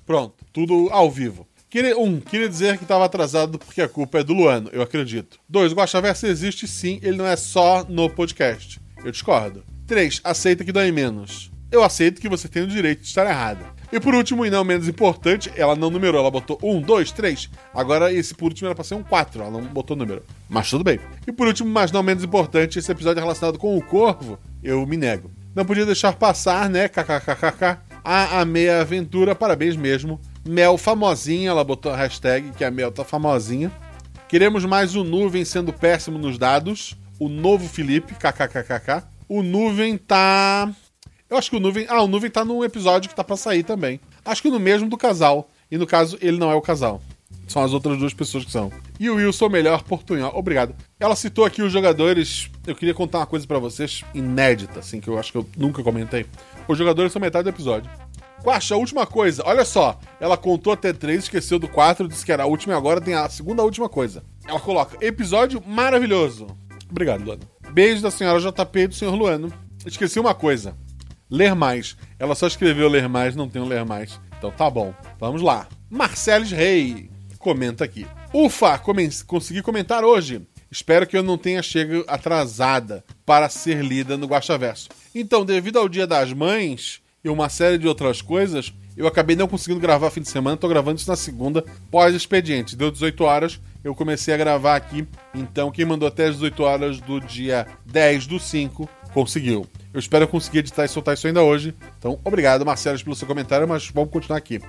Pronto, 0.05 0.35
tudo 0.53 0.89
ao 0.93 1.11
vivo. 1.11 1.45
Um, 1.99 2.21
queria 2.21 2.49
dizer 2.49 2.79
que 2.79 2.85
estava 2.85 3.05
atrasado 3.05 3.59
porque 3.59 3.83
a 3.83 3.89
culpa 3.89 4.21
é 4.21 4.25
do 4.25 4.33
Luano, 4.33 4.71
eu 4.73 4.81
acredito. 4.81 5.39
Dois, 5.49 5.73
o 5.73 5.75
Guaxaverso 5.75 6.27
existe 6.27 6.67
sim, 6.67 7.01
ele 7.03 7.19
não 7.19 7.27
é 7.27 7.37
só 7.37 7.85
no 7.87 8.09
podcast. 8.09 8.81
Eu 9.05 9.11
discordo. 9.11 9.65
3. 9.87 10.21
Aceita 10.25 10.65
que 10.65 10.73
dói 10.73 10.91
menos. 10.91 11.51
Eu 11.71 11.83
aceito 11.83 12.21
que 12.21 12.29
você 12.29 12.49
tem 12.49 12.63
o 12.63 12.69
direito 12.69 13.01
de 13.01 13.09
estar 13.09 13.27
errada. 13.27 13.76
E 13.93 14.01
por 14.01 14.15
último, 14.15 14.45
e 14.45 14.51
não 14.51 14.65
menos 14.65 14.89
importante, 14.89 15.53
ela 15.57 15.77
não 15.77 15.91
numerou, 15.91 16.21
ela 16.21 16.31
botou 16.31 16.59
1, 16.63 16.81
2, 16.81 17.13
3. 17.13 17.51
Agora 17.73 18.13
esse 18.13 18.35
por 18.35 18.47
último 18.47 18.67
era 18.67 18.75
pra 18.75 18.85
ser 18.85 18.95
um 18.95 19.03
4, 19.03 19.43
ela 19.43 19.51
não 19.51 19.63
botou 19.63 19.97
número. 19.97 20.23
Mas 20.49 20.69
tudo 20.69 20.83
bem. 20.83 20.99
E 21.27 21.33
por 21.33 21.47
último, 21.47 21.71
mas 21.71 21.93
não 21.93 22.03
menos 22.03 22.25
importante, 22.25 22.79
esse 22.79 22.91
episódio 22.91 23.21
é 23.21 23.23
relacionado 23.23 23.59
com 23.59 23.77
o 23.77 23.83
corvo, 23.83 24.39
eu 24.63 24.85
me 24.87 24.97
nego. 24.97 25.31
Não 25.55 25.65
podia 25.65 25.87
deixar 25.87 26.13
passar, 26.15 26.69
né? 26.69 26.89
KKKKK. 26.89 27.79
A, 28.05 28.41
a 28.41 28.45
meia 28.45 28.83
aventura, 28.83 29.35
parabéns 29.35 29.75
mesmo. 29.75 30.21
Mel 30.47 30.77
famosinha, 30.77 31.51
ela 31.51 31.65
botou 31.65 31.91
a 31.91 31.97
hashtag 31.97 32.51
que 32.53 32.65
a 32.65 32.71
Mel 32.71 32.93
tá 32.93 33.03
famosinha. 33.03 33.73
Queremos 34.29 34.65
mais 34.65 34.95
o 34.95 35.03
Nuvem 35.03 35.45
sendo 35.45 35.73
péssimo 35.73 36.19
nos 36.19 36.37
dados. 36.37 36.97
O 37.19 37.29
novo 37.29 37.67
Felipe, 37.69 38.15
kkkk. 38.15 39.03
O 39.29 39.43
Nuvem 39.43 39.97
tá. 39.97 40.71
Eu 41.29 41.37
acho 41.37 41.51
que 41.51 41.57
o 41.57 41.61
Nuvem. 41.61 41.87
Ah, 41.89 42.03
o 42.03 42.07
Nuvem 42.07 42.31
tá 42.31 42.45
num 42.45 42.63
episódio 42.63 43.09
que 43.09 43.17
tá 43.17 43.25
pra 43.25 43.37
sair 43.37 43.63
também. 43.63 44.01
Acho 44.25 44.43
que 44.43 44.51
no 44.51 44.61
mesmo 44.61 44.89
do 44.89 44.97
casal. 44.97 45.49
E 45.71 45.77
no 45.77 45.87
caso, 45.87 46.17
ele 46.21 46.39
não 46.39 46.51
é 46.51 46.55
o 46.55 46.61
casal. 46.61 47.03
São 47.49 47.63
as 47.63 47.73
outras 47.73 47.99
duas 47.99 48.15
pessoas 48.15 48.45
que 48.45 48.51
são. 48.51 48.73
E 48.99 49.11
o 49.11 49.17
Wilson, 49.17 49.49
melhor 49.49 49.83
portunhol. 49.83 50.33
Obrigado. 50.35 50.75
Ela 50.99 51.17
citou 51.17 51.45
aqui 51.45 51.63
os 51.63 51.73
jogadores. 51.73 52.51
Eu 52.67 52.75
queria 52.75 52.95
contar 52.95 53.19
uma 53.19 53.27
coisa 53.27 53.47
para 53.47 53.59
vocês, 53.59 54.05
inédita, 54.15 54.81
assim, 54.81 55.01
que 55.01 55.09
eu 55.09 55.19
acho 55.19 55.33
que 55.33 55.39
eu 55.39 55.47
nunca 55.57 55.83
comentei. 55.83 56.27
Os 56.67 56.79
jogadores 56.79 57.13
são 57.13 57.21
metade 57.21 57.45
do 57.45 57.51
episódio. 57.51 57.91
Quacha, 58.43 58.75
a 58.75 58.79
última 58.79 59.07
coisa. 59.07 59.43
Olha 59.45 59.65
só. 59.65 59.99
Ela 60.21 60.37
contou 60.37 60.73
até 60.73 60.93
três, 60.93 61.25
esqueceu 61.25 61.59
do 61.59 61.69
quatro, 61.69 62.09
disse 62.09 62.25
que 62.25 62.33
era 62.33 62.45
a 62.45 62.47
última 62.47 62.75
e 62.75 62.77
agora 62.77 63.01
tem 63.01 63.15
a 63.15 63.29
segunda 63.29 63.63
última 63.63 63.89
coisa. 63.89 64.23
Ela 64.47 64.61
coloca: 64.61 64.97
episódio 65.05 65.63
maravilhoso. 65.67 66.47
Obrigado, 66.89 67.25
Luana. 67.25 67.43
Beijo 67.71 68.03
da 68.03 68.11
senhora 68.11 68.41
JP 68.41 68.79
e 68.79 68.87
do 68.87 68.95
senhor 68.95 69.15
Luano. 69.15 69.53
Esqueci 69.85 70.19
uma 70.19 70.35
coisa. 70.35 70.77
Ler 71.31 71.55
mais. 71.55 71.97
Ela 72.19 72.35
só 72.35 72.47
escreveu 72.47 72.89
ler 72.89 73.09
mais, 73.09 73.35
não 73.35 73.49
tem 73.49 73.61
o 73.61 73.67
ler 73.67 73.85
mais. 73.85 74.21
Então 74.39 74.51
tá 74.51 74.69
bom. 74.71 74.95
Vamos 75.19 75.43
lá. 75.43 75.69
Marceles 75.91 76.51
Rei 76.51 77.11
comenta 77.39 77.85
aqui. 77.85 78.07
Ufa, 78.33 78.79
come 78.79 79.09
consegui 79.27 79.63
comentar 79.63 80.05
hoje. 80.05 80.43
Espero 80.71 81.07
que 81.07 81.17
eu 81.17 81.23
não 81.23 81.39
tenha 81.39 81.63
chegado 81.63 82.05
atrasada 82.09 83.05
para 83.25 83.49
ser 83.49 83.85
lida 83.85 84.17
no 84.17 84.27
Guaxaverso. 84.27 84.89
Então, 85.15 85.45
devido 85.45 85.79
ao 85.79 85.89
Dia 85.89 86.07
das 86.07 86.33
Mães 86.33 87.01
e 87.23 87.29
uma 87.29 87.49
série 87.49 87.79
de 87.79 87.87
outras 87.87 88.21
coisas, 88.21 88.73
eu 88.97 89.07
acabei 89.07 89.37
não 89.37 89.47
conseguindo 89.47 89.81
gravar 89.81 90.11
fim 90.11 90.21
de 90.21 90.29
semana. 90.29 90.57
Tô 90.57 90.69
gravando 90.69 90.99
isso 90.99 91.09
na 91.09 91.17
segunda, 91.17 91.65
pós-expediente. 91.91 92.77
Deu 92.77 92.91
18 92.91 93.25
horas 93.25 93.61
eu 93.87 93.95
comecei 93.95 94.35
a 94.35 94.37
gravar 94.37 94.75
aqui. 94.75 95.07
Então, 95.33 95.71
quem 95.71 95.85
mandou 95.85 96.09
até 96.09 96.27
as 96.27 96.35
18 96.35 96.63
horas 96.63 97.01
do 97.01 97.21
dia 97.21 97.67
10 97.87 98.27
do 98.27 98.41
5 98.41 98.89
conseguiu. 99.17 99.67
Eu 99.95 99.99
espero 99.99 100.29
conseguir 100.29 100.59
editar 100.59 100.85
e 100.85 100.89
soltar 100.89 101.15
isso 101.15 101.27
ainda 101.27 101.43
hoje. 101.43 101.75
Então, 101.99 102.21
obrigado, 102.23 102.67
Marcelo, 102.67 103.03
pelo 103.03 103.17
seu 103.17 103.27
comentário, 103.27 103.67
mas 103.67 103.89
vamos 103.89 104.11
continuar 104.11 104.37
aqui. 104.37 104.61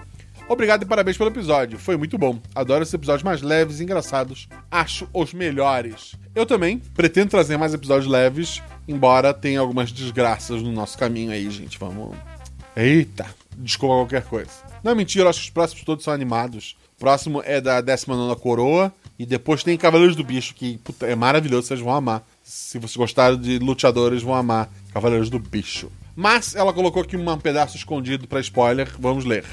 Obrigado 0.47 0.83
e 0.83 0.85
parabéns 0.85 1.17
pelo 1.17 1.29
episódio. 1.29 1.77
Foi 1.77 1.97
muito 1.97 2.17
bom. 2.17 2.39
Adoro 2.55 2.81
esses 2.81 2.93
episódios 2.93 3.23
mais 3.23 3.41
leves 3.41 3.81
e 3.81 3.83
engraçados. 3.83 4.47
Acho 4.71 5.09
os 5.13 5.33
melhores. 5.33 6.15
Eu 6.33 6.45
também 6.45 6.79
pretendo 6.95 7.29
trazer 7.29 7.57
mais 7.57 7.73
episódios 7.73 8.09
leves, 8.09 8.63
embora 8.87 9.33
tenha 9.33 9.59
algumas 9.59 9.91
desgraças 9.91 10.61
no 10.61 10.71
nosso 10.71 10.97
caminho 10.97 11.31
aí, 11.31 11.49
gente. 11.49 11.77
Vamos. 11.77 12.15
Eita! 12.73 13.25
Desculpa 13.57 13.95
qualquer 13.95 14.23
coisa. 14.23 14.51
Não, 14.81 14.95
mentira, 14.95 15.25
eu 15.25 15.29
acho 15.29 15.41
que 15.41 15.47
os 15.47 15.51
próximos 15.51 15.83
todos 15.83 16.05
são 16.05 16.13
animados. 16.13 16.77
O 16.95 16.99
próximo 16.99 17.41
é 17.43 17.59
da 17.59 17.81
19 17.81 18.39
Coroa. 18.39 18.93
E 19.19 19.25
depois 19.25 19.63
tem 19.63 19.75
Cavaleiros 19.77 20.15
do 20.15 20.23
Bicho, 20.23 20.53
que 20.53 20.77
puta, 20.77 21.05
é 21.07 21.15
maravilhoso, 21.15 21.67
vocês 21.67 21.79
vão 21.79 21.93
amar. 21.93 22.23
Se 22.49 22.79
vocês 22.79 22.95
gostaram 22.95 23.35
de 23.35 23.59
luteadores, 23.59 24.23
vão 24.23 24.33
amar 24.33 24.69
Cavaleiros 24.93 25.29
do 25.29 25.37
Bicho. 25.37 25.91
Mas 26.15 26.55
ela 26.55 26.71
colocou 26.71 27.01
aqui 27.01 27.17
um 27.17 27.37
pedaço 27.37 27.75
escondido 27.75 28.25
para 28.25 28.39
spoiler, 28.39 28.89
vamos 28.97 29.25
ler. 29.25 29.43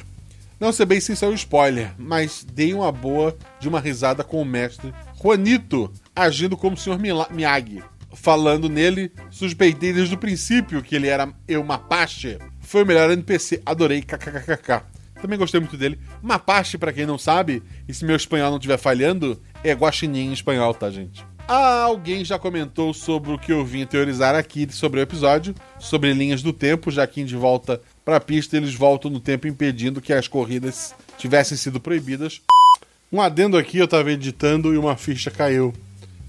Não 0.60 0.72
sei 0.72 0.86
bem 0.86 1.00
se 1.00 1.10
isso 1.10 1.24
é 1.24 1.28
um 1.28 1.34
spoiler, 1.34 1.92
mas 1.98 2.46
dei 2.52 2.72
uma 2.72 2.92
boa 2.92 3.36
de 3.58 3.68
uma 3.68 3.80
risada 3.80 4.22
com 4.22 4.40
o 4.40 4.44
mestre 4.44 4.94
Juanito, 5.20 5.92
agindo 6.14 6.56
como 6.56 6.76
o 6.76 6.78
Sr. 6.78 6.96
Miyagi. 7.32 7.82
Falando 8.12 8.68
nele, 8.68 9.10
suspeitei 9.28 9.92
desde 9.92 10.14
o 10.14 10.18
princípio 10.18 10.80
que 10.80 10.94
ele 10.94 11.08
era 11.08 11.34
eu 11.48 11.64
Mapache. 11.64 12.38
Foi 12.60 12.84
o 12.84 12.86
melhor 12.86 13.10
NPC, 13.10 13.60
adorei, 13.66 14.02
kkkk. 14.02 14.84
Também 15.20 15.36
gostei 15.36 15.58
muito 15.58 15.76
dele. 15.76 15.98
Mapache, 16.22 16.78
para 16.78 16.92
quem 16.92 17.06
não 17.06 17.18
sabe, 17.18 17.60
e 17.88 17.92
se 17.92 18.04
meu 18.04 18.14
espanhol 18.14 18.50
não 18.50 18.58
estiver 18.58 18.78
falhando, 18.78 19.42
é 19.64 19.72
guaxinim 19.72 20.28
em 20.28 20.32
espanhol, 20.32 20.72
tá, 20.72 20.88
gente? 20.92 21.33
Ah, 21.46 21.82
alguém 21.82 22.24
já 22.24 22.38
comentou 22.38 22.94
sobre 22.94 23.30
o 23.30 23.38
que 23.38 23.52
eu 23.52 23.62
vim 23.64 23.84
teorizar 23.84 24.34
aqui 24.34 24.66
sobre 24.70 24.98
o 24.98 25.02
episódio, 25.02 25.54
sobre 25.78 26.14
linhas 26.14 26.42
do 26.42 26.54
tempo, 26.54 26.90
já 26.90 27.06
que 27.06 27.22
de 27.22 27.36
volta 27.36 27.82
para 28.02 28.16
a 28.16 28.20
pista 28.20 28.56
eles 28.56 28.74
voltam 28.74 29.10
no 29.10 29.20
tempo 29.20 29.46
impedindo 29.46 30.00
que 30.00 30.14
as 30.14 30.26
corridas 30.26 30.94
tivessem 31.18 31.58
sido 31.58 31.78
proibidas. 31.78 32.40
Um 33.12 33.20
adendo 33.20 33.58
aqui, 33.58 33.76
eu 33.76 33.84
estava 33.84 34.10
editando 34.10 34.72
e 34.72 34.78
uma 34.78 34.96
ficha 34.96 35.30
caiu. 35.30 35.74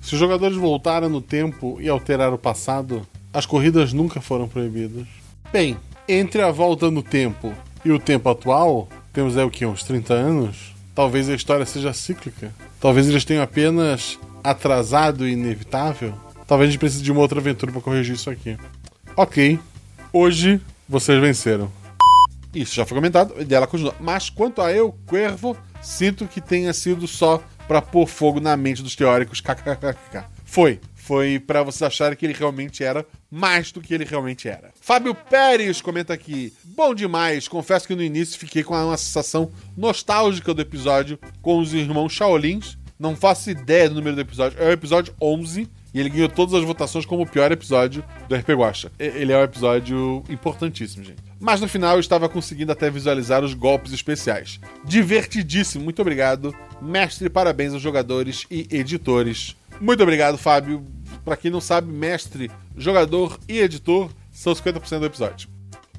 Se 0.02 0.14
os 0.14 0.20
jogadores 0.20 0.58
voltaram 0.58 1.08
no 1.08 1.22
tempo 1.22 1.78
e 1.80 1.88
alteraram 1.88 2.36
o 2.36 2.38
passado, 2.38 3.08
as 3.34 3.46
corridas 3.46 3.94
nunca 3.94 4.20
foram 4.20 4.50
proibidas. 4.50 5.08
Bem, 5.52 5.78
entre 6.10 6.42
a 6.42 6.52
volta 6.52 6.92
no 6.92 7.02
tempo 7.02 7.54
e 7.86 7.92
o 7.92 8.00
tempo 8.00 8.30
atual, 8.30 8.90
temos 9.14 9.38
aí 9.38 9.46
o 9.46 9.50
que? 9.50 9.66
Uns 9.66 9.84
30 9.84 10.14
anos? 10.14 10.76
Talvez 10.94 11.30
a 11.30 11.36
história 11.36 11.66
seja 11.66 11.94
cíclica. 11.94 12.54
Talvez 12.82 13.08
eles 13.08 13.24
tenham 13.24 13.42
apenas 13.42 14.20
atrasado 14.50 15.28
e 15.28 15.34
inevitável. 15.34 16.14
Talvez 16.48 16.70
a 16.70 16.72
gente 16.72 16.80
precise 16.80 17.04
de 17.04 17.12
uma 17.12 17.22
outra 17.22 17.40
aventura 17.40 17.72
para 17.72 17.82
corrigir 17.82 18.16
isso 18.16 18.30
aqui. 18.30 18.58
Ok. 19.16 19.60
Hoje 20.14 20.62
vocês 20.88 21.20
venceram. 21.20 21.72
Isso 22.54 22.76
já 22.76 22.86
foi 22.86 22.96
comentado 22.96 23.34
e 23.40 23.44
dela 23.44 23.68
continua. 23.68 23.96
Mas 24.00 24.30
quanto 24.30 24.62
a 24.62 24.72
eu, 24.72 24.96
Cuervo, 25.06 25.58
sinto 25.82 26.28
que 26.28 26.40
tenha 26.40 26.72
sido 26.74 27.08
só 27.08 27.44
para 27.68 27.82
pôr 27.82 28.08
fogo 28.08 28.40
na 28.40 28.56
mente 28.56 28.84
dos 28.84 28.96
teóricos. 28.96 29.42
KKKK. 29.42 30.26
Foi 30.46 30.80
foi 31.06 31.40
para 31.40 31.62
vocês 31.62 31.84
acharem 31.84 32.18
que 32.18 32.26
ele 32.26 32.34
realmente 32.34 32.84
era 32.84 33.06
mais 33.30 33.72
do 33.72 33.80
que 33.80 33.94
ele 33.94 34.04
realmente 34.04 34.48
era. 34.48 34.72
Fábio 34.82 35.14
Pérez 35.14 35.80
comenta 35.80 36.14
aqui: 36.14 36.52
bom 36.64 36.96
demais. 36.96 37.48
Confesso 37.48 37.88
que 37.88 37.94
no 37.94 38.02
início 38.02 38.40
fiquei 38.40 38.64
com 38.64 38.74
uma 38.74 38.98
sensação 38.98 39.52
nostálgica 39.78 40.52
do 40.52 40.62
episódio 40.64 41.20
com 41.44 41.60
os 41.60 41.76
irmãos 41.76 42.12
Shaolins. 42.12 42.76
Não 42.98 43.16
faço 43.16 43.50
ideia 43.50 43.90
do 43.90 43.96
número 43.96 44.16
do 44.16 44.22
episódio. 44.22 44.58
É 44.62 44.68
o 44.68 44.72
episódio 44.72 45.14
11 45.22 45.68
e 45.94 46.00
ele 46.00 46.10
ganhou 46.10 46.30
todas 46.30 46.54
as 46.54 46.64
votações 46.64 47.06
como 47.06 47.24
o 47.24 47.28
pior 47.28 47.52
episódio 47.52 48.04
do 48.28 48.36
RP 48.36 48.50
Guacha. 48.50 48.92
Ele 49.00 49.32
é 49.32 49.38
um 49.38 49.44
episódio 49.44 50.24
importantíssimo, 50.30 51.04
gente. 51.04 51.24
mas 51.40 51.62
no 51.62 51.68
final 51.68 51.96
eu 51.96 52.00
estava 52.00 52.28
conseguindo 52.28 52.72
até 52.72 52.90
visualizar 52.90 53.44
os 53.44 53.54
golpes 53.54 53.94
especiais. 53.94 54.60
Divertidíssimo, 54.84 55.84
muito 55.84 56.02
obrigado. 56.02 56.54
Mestre, 56.82 57.30
parabéns 57.30 57.74
aos 57.74 57.82
jogadores 57.82 58.46
e 58.50 58.68
editores. 58.72 59.56
Muito 59.80 60.04
obrigado, 60.04 60.38
Fábio. 60.38 60.86
Para 61.24 61.38
quem 61.38 61.52
não 61.52 61.62
sabe, 61.62 61.92
mestre, 61.92 62.52
jogador 62.78 63.40
e 63.48 63.60
editor 63.60 64.10
são 64.32 64.54
50% 64.54 65.00
do 65.00 65.06
episódio. 65.06 65.50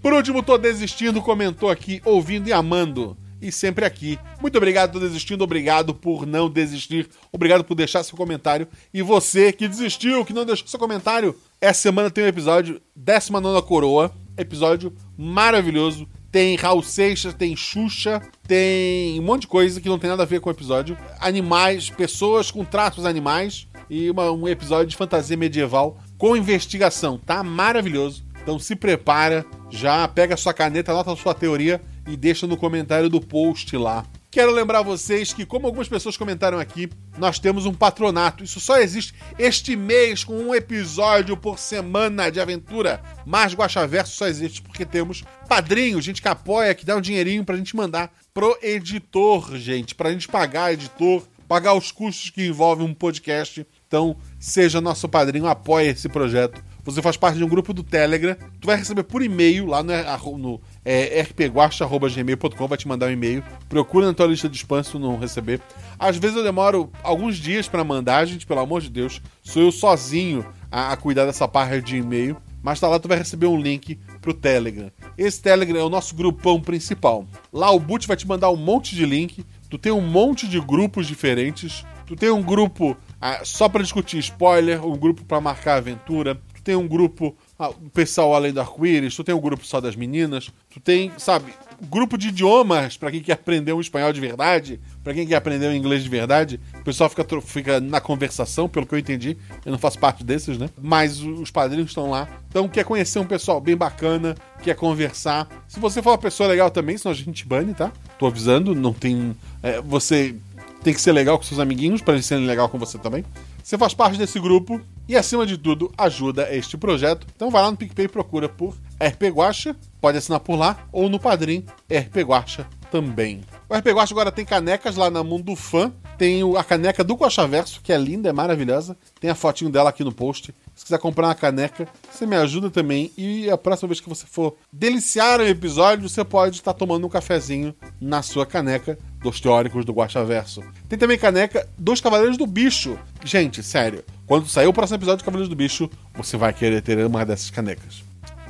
Por 0.01 0.13
último, 0.13 0.43
tô 0.43 0.57
desistindo, 0.57 1.23
comentou 1.23 1.71
aqui, 1.71 2.01
ouvindo 2.05 2.49
e 2.49 2.53
amando. 2.53 3.17
E 3.41 3.53
sempre 3.53 3.85
aqui. 3.85 4.19
Muito 4.41 4.57
obrigado 4.57 4.93
por 4.93 5.01
desistindo, 5.01 5.45
obrigado 5.45 5.95
por 5.95 6.27
não 6.27 6.49
desistir, 6.49 7.09
obrigado 7.31 7.63
por 7.65 7.75
deixar 7.75 8.03
seu 8.03 8.17
comentário. 8.17 8.67
E 8.95 9.03
você 9.03 9.53
que 9.53 9.69
desistiu, 9.69 10.25
que 10.25 10.33
não 10.33 10.45
deixou 10.45 10.67
seu 10.67 10.79
comentário, 10.79 11.37
essa 11.61 11.83
semana 11.83 12.11
tem 12.11 12.25
um 12.25 12.29
episódio 12.29 12.81
19 12.95 13.61
Coroa, 13.67 14.11
episódio 14.39 14.93
maravilhoso. 15.17 16.09
Tem 16.33 16.57
Raul 16.57 16.83
Seixas, 16.83 17.33
tem 17.35 17.57
Xuxa, 17.57 18.21
tem 18.47 19.19
um 19.19 19.23
monte 19.23 19.43
de 19.43 19.47
coisa 19.47 19.81
que 19.81 19.89
não 19.89 19.99
tem 19.99 20.11
nada 20.11 20.23
a 20.23 20.27
ver 20.27 20.41
com 20.41 20.51
o 20.51 20.53
episódio. 20.53 20.97
Animais, 21.19 21.89
pessoas 21.89 22.51
com 22.51 22.65
traços 22.65 23.07
animais 23.07 23.67
e 23.89 24.11
uma- 24.11 24.31
um 24.33 24.47
episódio 24.47 24.87
de 24.87 24.97
fantasia 24.97 25.37
medieval 25.37 25.99
com 26.19 26.37
investigação. 26.37 27.17
Tá 27.19 27.43
maravilhoso. 27.43 28.25
Então 28.43 28.59
se 28.59 28.77
prepara, 28.77 29.47
já 29.71 30.07
pega 30.09 30.37
sua 30.37 30.53
caneta, 30.53 30.93
anota 30.93 31.17
sua 31.17 31.35
teoria 31.35 31.81
e 32.07 32.17
deixa 32.17 32.47
no 32.47 32.57
comentário 32.57 33.09
do 33.09 33.21
post 33.21 33.77
lá. 33.77 34.05
Quero 34.37 34.53
lembrar 34.53 34.83
vocês 34.83 35.33
que, 35.33 35.47
como 35.47 35.67
algumas 35.67 35.89
pessoas 35.89 36.17
comentaram 36.17 36.59
aqui, 36.59 36.91
nós 37.17 37.39
temos 37.39 37.65
um 37.65 37.73
patronato. 37.73 38.45
Isso 38.45 38.61
só 38.61 38.77
existe 38.77 39.15
este 39.39 39.75
mês 39.75 40.25
com 40.25 40.35
um 40.35 40.55
episódio 40.55 41.37
por 41.39 41.59
semana 41.59 42.31
de 42.31 42.39
aventura. 42.39 43.01
Mas 43.25 43.55
Guaxaverso 43.55 44.15
só 44.15 44.27
existe 44.27 44.61
porque 44.61 44.85
temos 44.85 45.25
padrinho, 45.49 46.03
gente 46.03 46.21
que 46.21 46.29
apoia, 46.29 46.75
que 46.75 46.85
dá 46.85 46.97
um 46.97 47.01
dinheirinho 47.01 47.47
pra 47.47 47.57
gente 47.57 47.75
mandar 47.75 48.13
pro 48.35 48.59
editor, 48.61 49.57
gente, 49.57 49.95
pra 49.95 50.13
gente 50.13 50.29
pagar 50.29 50.75
editor, 50.75 51.23
pagar 51.49 51.73
os 51.73 51.91
custos 51.91 52.29
que 52.29 52.47
envolvem 52.47 52.87
um 52.87 52.93
podcast. 52.93 53.67
Então, 53.89 54.17
seja 54.39 54.83
nosso 54.83 55.09
padrinho, 55.09 55.47
apoie 55.47 55.89
esse 55.89 56.11
projeto. 56.11 56.63
Você 56.87 57.03
faz 57.03 57.17
parte 57.17 57.37
de 57.37 57.43
um 57.43 57.49
grupo 57.49 57.75
do 57.75 57.83
Telegram. 57.83 58.37
Tu 58.61 58.67
vai 58.67 58.77
receber 58.77 59.03
por 59.03 59.21
e-mail 59.21 59.67
lá 59.67 59.83
no, 59.83 60.39
no 60.39 60.61
é, 60.85 61.21
rpguacha.gmail.com, 61.21 62.69
vai 62.69 62.79
te 62.79 62.87
mandar 62.87 63.07
um 63.07 63.11
e-mail. 63.11 63.43
Procura 63.69 64.07
na 64.07 64.15
tua 64.15 64.27
lista 64.27 64.49
de 64.49 64.57
spam 64.57 64.83
se 64.85 64.93
tu 64.93 64.99
não 65.01 65.19
receber. 65.19 65.61
Às 65.99 66.17
vezes 66.17 66.37
eu 66.37 66.45
demoro 66.45 66.89
alguns 67.03 67.37
dias 67.37 67.67
pra 67.67 67.83
mandar, 67.83 68.25
gente, 68.25 68.47
pelo 68.47 68.61
amor 68.61 68.81
de 68.81 68.89
Deus. 68.89 69.21
Sou 69.43 69.63
eu 69.63 69.73
sozinho 69.73 70.47
a, 70.71 70.93
a 70.93 70.97
cuidar 70.97 71.27
dessa 71.27 71.49
parte 71.49 71.83
de 71.83 71.97
e-mail. 71.97 72.37
Mas 72.63 72.81
tá 72.81 72.89
lá, 72.89 72.99
tu 72.99 73.09
vai 73.09 73.19
receber 73.19 73.47
um 73.47 73.61
link 73.61 73.99
pro 74.21 74.35
Telegram. 74.35 74.91
Esse 75.19 75.43
Telegram 75.43 75.79
é 75.79 75.85
o 75.85 75.91
nosso 75.91 76.15
grupão 76.15 76.61
principal. 76.61 77.27
Lá 77.53 77.71
o 77.71 77.81
Boot 77.81 78.07
vai 78.07 78.17
te 78.17 78.27
mandar 78.27 78.51
um 78.51 78.57
monte 78.57 78.95
de 78.95 79.05
link. 79.05 79.45
Tu 79.69 79.77
tem 79.77 79.93
um 79.93 80.01
monte 80.01 80.49
de 80.49 80.61
grupos 80.61 81.07
diferentes. 81.07 81.85
Tu 82.07 82.15
tem 82.15 82.31
um 82.31 82.43
grupo 82.43 82.97
ah, 83.21 83.41
só 83.45 83.69
pra 83.69 83.83
discutir 83.83 84.19
spoiler, 84.19 84.85
um 84.85 84.97
grupo 84.97 85.25
pra 85.25 85.41
marcar 85.41 85.77
aventura. 85.77 86.41
Tem 86.67 86.75
um 86.75 86.89
grupo, 86.89 87.33
ah, 87.57 87.69
o 87.69 87.89
pessoal 87.91 88.35
além 88.35 88.53
do 88.53 88.61
arco-íris. 88.61 89.15
Tu 89.15 89.23
tem 89.23 89.33
um 89.33 89.41
grupo 89.41 89.65
só 89.65 89.81
das 89.81 89.95
meninas. 89.95 90.51
Tu 90.69 90.81
tem, 90.81 91.13
sabe, 91.17 91.55
grupo 91.89 92.19
de 92.19 92.27
idiomas 92.27 92.97
pra 92.97 93.09
quem 93.09 93.21
quer 93.21 93.35
aprender 93.35 93.73
um 93.73 93.81
espanhol 93.81 94.13
de 94.13 94.21
verdade. 94.21 94.81
Pra 95.05 95.15
quem 95.15 95.25
quer 95.25 95.37
aprender 95.37 95.69
um 95.69 95.73
inglês 95.73 96.03
de 96.03 96.09
verdade. 96.09 96.59
O 96.81 96.83
pessoal 96.83 97.09
fica, 97.09 97.25
fica 97.41 97.81
na 97.81 98.01
conversação, 98.01 98.69
pelo 98.69 98.85
que 98.85 98.97
eu 98.97 98.99
entendi. 98.99 99.37
Eu 99.65 99.71
não 99.71 99.79
faço 99.79 99.97
parte 99.97 100.25
desses, 100.25 100.59
né? 100.59 100.69
Mas 100.83 101.21
os 101.21 101.53
padrinhos 101.53 101.91
estão 101.91 102.11
lá. 102.11 102.29
Então 102.49 102.69
quer 102.69 102.85
conhecer 102.85 103.21
um 103.21 103.27
pessoal 103.27 103.61
bem 103.61 103.77
bacana, 103.77 104.35
quer 104.61 104.75
conversar. 104.75 105.47
Se 105.69 105.79
você 105.79 106.03
for 106.03 106.11
uma 106.11 106.19
pessoa 106.19 106.49
legal 106.49 106.69
também, 106.69 106.99
senão 106.99 107.13
a 107.13 107.15
gente 107.17 107.47
bane, 107.47 107.75
tá? 107.75 107.93
Tô 108.19 108.27
avisando, 108.27 108.75
não 108.75 108.93
tem. 108.93 109.37
é, 109.63 109.81
você 109.81 110.35
tem 110.83 110.93
que 110.93 111.01
ser 111.01 111.13
legal 111.13 111.39
com 111.39 111.45
seus 111.45 111.61
amiguinhos 111.61 112.03
para 112.03 112.15
eles 112.15 112.27
serem 112.27 112.45
legal 112.45 112.69
com 112.69 112.77
você 112.77 112.99
também. 112.99 113.25
Você 113.67 113.77
faz 113.77 113.93
parte 113.93 114.17
desse 114.17 114.39
grupo 114.39 114.81
e, 115.09 115.17
acima 115.17 115.45
de 115.45 115.59
tudo, 115.59 115.93
ajuda 115.99 116.55
este 116.55 116.77
projeto. 116.77 117.27
Então 117.35 117.51
vai 117.51 117.61
lá 117.61 117.69
no 117.69 117.77
PicPay 117.77 118.05
e 118.05 118.09
procura 118.09 118.49
por 118.49 118.77
RP 119.03 119.25
Guacha, 119.25 119.75
pode 120.01 120.17
assinar 120.17 120.39
por 120.39 120.55
lá, 120.55 120.87
ou 120.93 121.09
no 121.09 121.19
Padrim 121.19 121.67
RP 121.91 122.19
Guacha 122.19 122.65
também. 122.93 123.41
O 123.69 123.75
RP 123.77 123.87
Guacha 123.87 124.15
agora 124.15 124.31
tem 124.31 124.45
canecas 124.45 124.95
lá 124.95 125.11
na 125.11 125.25
Mundo 125.25 125.57
Fã. 125.57 125.93
Tem 126.19 126.41
a 126.57 126.65
caneca 126.65 127.05
do 127.05 127.15
Guaxaverso, 127.15 127.81
que 127.83 127.93
é 127.93 127.99
linda, 127.99 128.29
é 128.29 128.33
maravilhosa. 128.33 128.97
Tem 129.21 129.31
a 129.31 129.35
fotinho 129.35 129.71
dela 129.71 129.91
aqui 129.91 130.03
no 130.03 130.13
post. 130.13 130.55
Se 130.75 130.85
quiser 130.85 130.99
comprar 130.99 131.29
uma 131.29 131.35
caneca, 131.35 131.87
você 132.11 132.27
me 132.27 132.37
ajuda 132.37 132.71
também. 132.71 133.11
E 133.17 133.51
a 133.51 133.59
próxima 133.59 133.89
vez 133.89 134.01
que 134.01 134.09
você 134.09 134.27
for 134.27 134.57
deliciar 134.73 135.41
o 135.41 135.47
episódio, 135.47 136.09
você 136.09 136.25
pode 136.25 136.57
estar 136.57 136.73
tomando 136.73 137.07
um 137.07 137.11
cafezinho 137.11 137.75
na 138.01 138.23
sua 138.23 138.47
caneca 138.47 138.99
dos 139.21 139.41
teóricos 139.41 139.85
do 139.85 139.93
Guaxaverso. 139.93 140.63
Tem 140.89 140.99
também 140.99 141.19
caneca 141.19 141.69
dos 141.77 142.01
Cavaleiros 142.01 142.37
do 142.37 142.47
Bicho. 142.47 142.99
Gente, 143.25 143.63
sério, 143.63 144.05
quando 144.27 144.49
sair 144.49 144.67
o 144.67 144.73
próximo 144.73 144.97
episódio 144.97 145.19
de 145.19 145.25
Cavaleiros 145.25 145.49
do 145.49 145.57
Bicho, 145.57 145.91
você 146.15 146.37
vai 146.37 146.53
querer 146.53 146.81
ter 146.83 147.05
uma 147.05 147.25
dessas 147.25 147.51
canecas. 147.51 148.03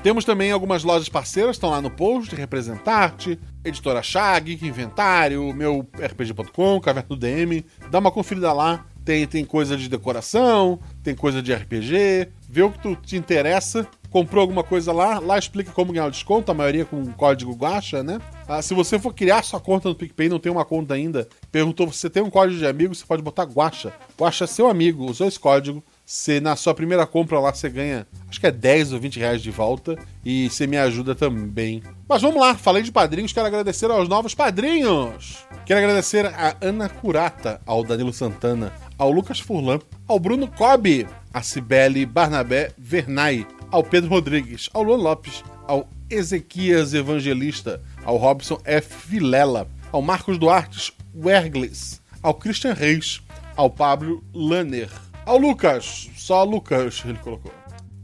Temos 0.07 0.25
também 0.25 0.53
algumas 0.53 0.85
lojas 0.85 1.09
parceiras, 1.09 1.57
estão 1.57 1.69
lá 1.69 1.83
no 1.83 1.91
post, 1.91 2.33
Representarte, 2.33 3.41
Editora 3.65 4.01
Geek 4.41 4.65
Inventário, 4.65 5.53
meu 5.53 5.85
RPG.com, 5.99 6.81
Caverna 6.81 7.09
do 7.09 7.17
DM. 7.17 7.67
Dá 7.91 7.99
uma 7.99 8.13
conferida 8.13 8.53
lá. 8.53 8.87
Tem, 9.05 9.27
tem 9.27 9.45
coisa 9.45 9.77
de 9.77 9.89
decoração, 9.89 10.79
tem 11.03 11.13
coisa 11.13 11.43
de 11.43 11.53
RPG. 11.53 12.29
Vê 12.49 12.63
o 12.63 12.71
que 12.71 12.79
tu 12.79 12.95
te 12.95 13.17
interessa. 13.17 13.85
Comprou 14.09 14.43
alguma 14.43 14.63
coisa 14.63 14.93
lá, 14.93 15.19
lá 15.19 15.37
explica 15.37 15.73
como 15.73 15.93
ganhar 15.93 16.07
o 16.07 16.11
desconto, 16.13 16.53
a 16.53 16.55
maioria 16.55 16.85
com 16.85 17.05
código 17.13 17.53
Guacha, 17.53 18.05
né? 18.05 18.21
Ah, 18.47 18.63
se 18.63 18.75
você 18.75 19.01
for 19.01 19.13
criar 19.13 19.43
sua 19.43 19.59
conta 19.59 19.89
no 19.89 19.95
PicPay, 19.97 20.29
não 20.29 20.39
tem 20.39 20.53
uma 20.53 20.65
conta 20.65 20.95
ainda, 20.95 21.29
perguntou 21.51 21.91
se 21.93 21.99
você 21.99 22.09
tem 22.09 22.23
um 22.23 22.31
código 22.31 22.61
de 22.61 22.67
amigo, 22.67 22.95
você 22.95 23.05
pode 23.05 23.23
botar 23.23 23.43
Guacha. 23.43 23.93
Guacha 24.17 24.45
é 24.45 24.47
seu 24.47 24.69
amigo, 24.69 25.05
usou 25.05 25.27
esse 25.27 25.39
código, 25.39 25.83
você, 26.07 26.39
na 26.39 26.55
sua 26.55 26.73
primeira 26.73 27.05
compra 27.05 27.41
lá, 27.41 27.53
você 27.53 27.69
ganha, 27.69 28.07
acho 28.29 28.39
que 28.39 28.47
é 28.47 28.53
10 28.53 28.93
ou 28.93 29.01
20 29.01 29.19
reais 29.19 29.43
de 29.43 29.51
volta. 29.51 29.99
E 30.25 30.49
você 30.49 30.65
me 30.65 30.77
ajuda 30.77 31.17
também. 31.17 31.83
Mas 32.09 32.23
vamos 32.23 32.41
lá, 32.41 32.55
falei 32.55 32.85
de 32.85 32.93
padrinhos, 32.93 33.33
quero 33.33 33.49
agradecer 33.49 33.91
aos 33.91 34.09
novos 34.09 34.33
padrinhos. 34.33 35.45
Quero 35.65 35.81
agradecer 35.81 36.25
a 36.27 36.57
Ana 36.61 36.89
Curata, 36.89 37.61
ao 37.67 37.83
Danilo 37.83 38.13
Santana, 38.13 38.73
ao 38.97 39.11
Lucas 39.11 39.41
Furlan, 39.41 39.81
ao 40.07 40.21
Bruno 40.21 40.47
Cobb, 40.47 41.09
a 41.35 41.43
Cibele 41.43 42.07
Barnabé 42.07 42.71
Vernay, 42.79 43.45
ao 43.73 43.83
Pedro 43.83 44.11
Rodrigues, 44.11 44.71
ao 44.73 44.85
Luan 44.85 44.99
Lopes, 44.99 45.43
ao 45.67 45.89
Ezequias 46.09 46.95
Evangelista, 46.95 47.83
ao 48.05 48.17
Robson 48.17 48.61
F. 48.65 49.09
Vilela, 49.09 49.67
ao 49.91 50.01
Marcos 50.01 50.39
Duarte 50.39 50.93
Wergles, 51.17 52.01
ao 52.23 52.33
Christian 52.33 52.75
Reis, 52.75 53.21
ao 53.57 53.69
Pablo 53.69 54.23
Lanner, 54.33 54.91
ao 55.27 55.37
Lucas, 55.37 56.09
só 56.17 56.45
Lucas 56.45 57.03
ele 57.05 57.19
colocou, 57.19 57.53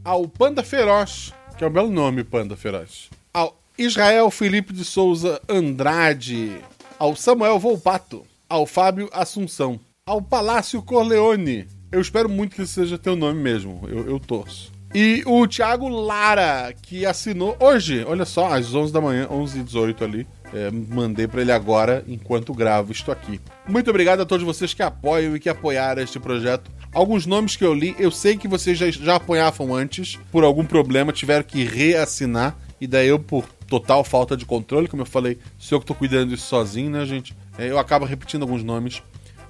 ao 0.03 0.27
Panda 0.27 0.61
Feroz, 0.61 1.33
que 1.57 1.63
é 1.63 1.67
um 1.67 1.71
belo 1.71 1.89
nome, 1.89 2.23
Panda 2.23 2.57
Feroz, 2.57 3.09
ao 3.33 3.57
Israel 3.77 4.29
Felipe 4.29 4.73
de 4.73 4.83
Souza 4.83 5.41
Andrade, 5.47 6.57
ao 6.99 7.15
Samuel 7.15 7.57
Volpato, 7.57 8.27
ao 8.49 8.65
Fábio 8.65 9.09
Assunção, 9.13 9.79
ao 10.05 10.21
Palácio 10.21 10.81
Corleone. 10.81 11.65
Eu 11.91 12.01
espero 12.01 12.27
muito 12.27 12.57
que 12.57 12.67
seja 12.67 12.97
teu 12.97 13.15
nome 13.15 13.41
mesmo, 13.41 13.81
eu, 13.87 14.05
eu 14.05 14.19
torço. 14.19 14.73
E 14.93 15.23
o 15.25 15.47
Thiago 15.47 15.87
Lara, 15.87 16.71
que 16.83 17.03
assinou 17.03 17.57
hoje, 17.59 18.03
olha 18.05 18.25
só, 18.25 18.53
às 18.53 18.75
11 18.75 18.93
da 18.93 19.01
manhã, 19.01 19.27
11 19.27 19.59
e 19.59 19.63
18 19.63 20.03
ali. 20.03 20.27
É, 20.53 20.69
mandei 20.69 21.27
pra 21.27 21.41
ele 21.41 21.51
agora, 21.51 22.03
enquanto 22.07 22.53
gravo 22.53 22.91
isto 22.91 23.11
aqui. 23.11 23.41
Muito 23.67 23.89
obrigado 23.89 24.21
a 24.21 24.25
todos 24.25 24.45
vocês 24.45 24.71
que 24.71 24.83
apoiam 24.83 25.35
e 25.35 25.39
que 25.39 25.49
apoiaram 25.49 26.03
este 26.03 26.19
projeto. 26.19 26.69
Alguns 26.93 27.25
nomes 27.25 27.55
que 27.55 27.65
eu 27.65 27.73
li, 27.73 27.95
eu 27.97 28.11
sei 28.11 28.37
que 28.37 28.47
vocês 28.47 28.77
já, 28.77 28.89
já 28.91 29.15
apoiavam 29.15 29.73
antes, 29.73 30.19
por 30.31 30.43
algum 30.43 30.63
problema, 30.63 31.11
tiveram 31.11 31.43
que 31.43 31.63
reassinar. 31.63 32.55
E 32.79 32.85
daí 32.85 33.07
eu, 33.07 33.17
por 33.17 33.45
total 33.67 34.03
falta 34.03 34.37
de 34.37 34.45
controle, 34.45 34.87
como 34.87 35.01
eu 35.01 35.05
falei, 35.05 35.39
sou 35.57 35.77
eu 35.77 35.79
que 35.79 35.87
tô 35.87 35.95
cuidando 35.95 36.29
disso 36.29 36.47
sozinho, 36.47 36.91
né, 36.91 37.03
gente? 37.05 37.35
É, 37.57 37.69
eu 37.69 37.79
acabo 37.79 38.05
repetindo 38.05 38.43
alguns 38.43 38.63
nomes. 38.63 39.01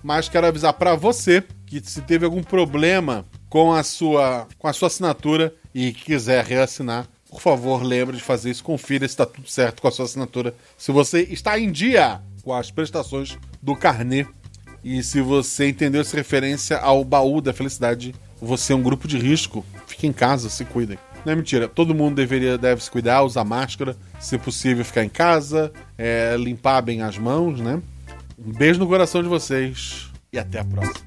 Mas 0.01 0.29
quero 0.29 0.47
avisar 0.47 0.73
pra 0.73 0.95
você 0.95 1.43
que 1.65 1.81
se 1.83 2.01
teve 2.01 2.23
algum 2.23 2.43
problema 2.43 3.25
com 3.49 3.73
a 3.73 3.83
sua, 3.83 4.47
com 4.57 4.67
a 4.67 4.73
sua 4.73 4.87
assinatura 4.87 5.53
e 5.73 5.91
quiser 5.91 6.45
reassinar, 6.45 7.07
por 7.29 7.41
favor, 7.41 7.83
lembre 7.83 8.15
de 8.15 8.23
fazer 8.23 8.51
isso. 8.51 8.63
Confira 8.63 9.07
se 9.07 9.13
está 9.13 9.25
tudo 9.25 9.49
certo 9.49 9.81
com 9.81 9.87
a 9.87 9.91
sua 9.91 10.05
assinatura. 10.05 10.53
Se 10.77 10.91
você 10.91 11.21
está 11.23 11.59
em 11.59 11.71
dia 11.71 12.21
com 12.43 12.53
as 12.53 12.69
prestações 12.69 13.37
do 13.61 13.75
carnê 13.75 14.27
e 14.83 15.01
se 15.01 15.21
você 15.21 15.69
entendeu 15.69 16.01
essa 16.01 16.17
referência 16.17 16.77
ao 16.77 17.03
baú 17.03 17.39
da 17.39 17.53
felicidade, 17.53 18.13
você 18.41 18.73
é 18.73 18.75
um 18.75 18.83
grupo 18.83 19.07
de 19.07 19.17
risco. 19.17 19.65
Fique 19.87 20.05
em 20.05 20.13
casa, 20.13 20.49
se 20.49 20.65
cuidem. 20.65 20.97
Não 21.25 21.31
é 21.31 21.35
mentira, 21.35 21.69
todo 21.69 21.95
mundo 21.95 22.15
deveria 22.15 22.57
deve 22.57 22.83
se 22.83 22.91
cuidar, 22.91 23.23
usar 23.23 23.45
máscara, 23.45 23.95
se 24.19 24.37
possível 24.37 24.83
ficar 24.83 25.05
em 25.05 25.09
casa, 25.09 25.71
é, 25.97 26.35
limpar 26.37 26.81
bem 26.81 27.01
as 27.01 27.17
mãos, 27.17 27.61
né? 27.61 27.81
Um 28.37 28.51
beijo 28.51 28.79
no 28.79 28.87
coração 28.87 29.23
de 29.23 29.29
vocês 29.29 30.09
e 30.33 30.37
até 30.37 30.59
a 30.59 30.65
próxima. 30.65 31.01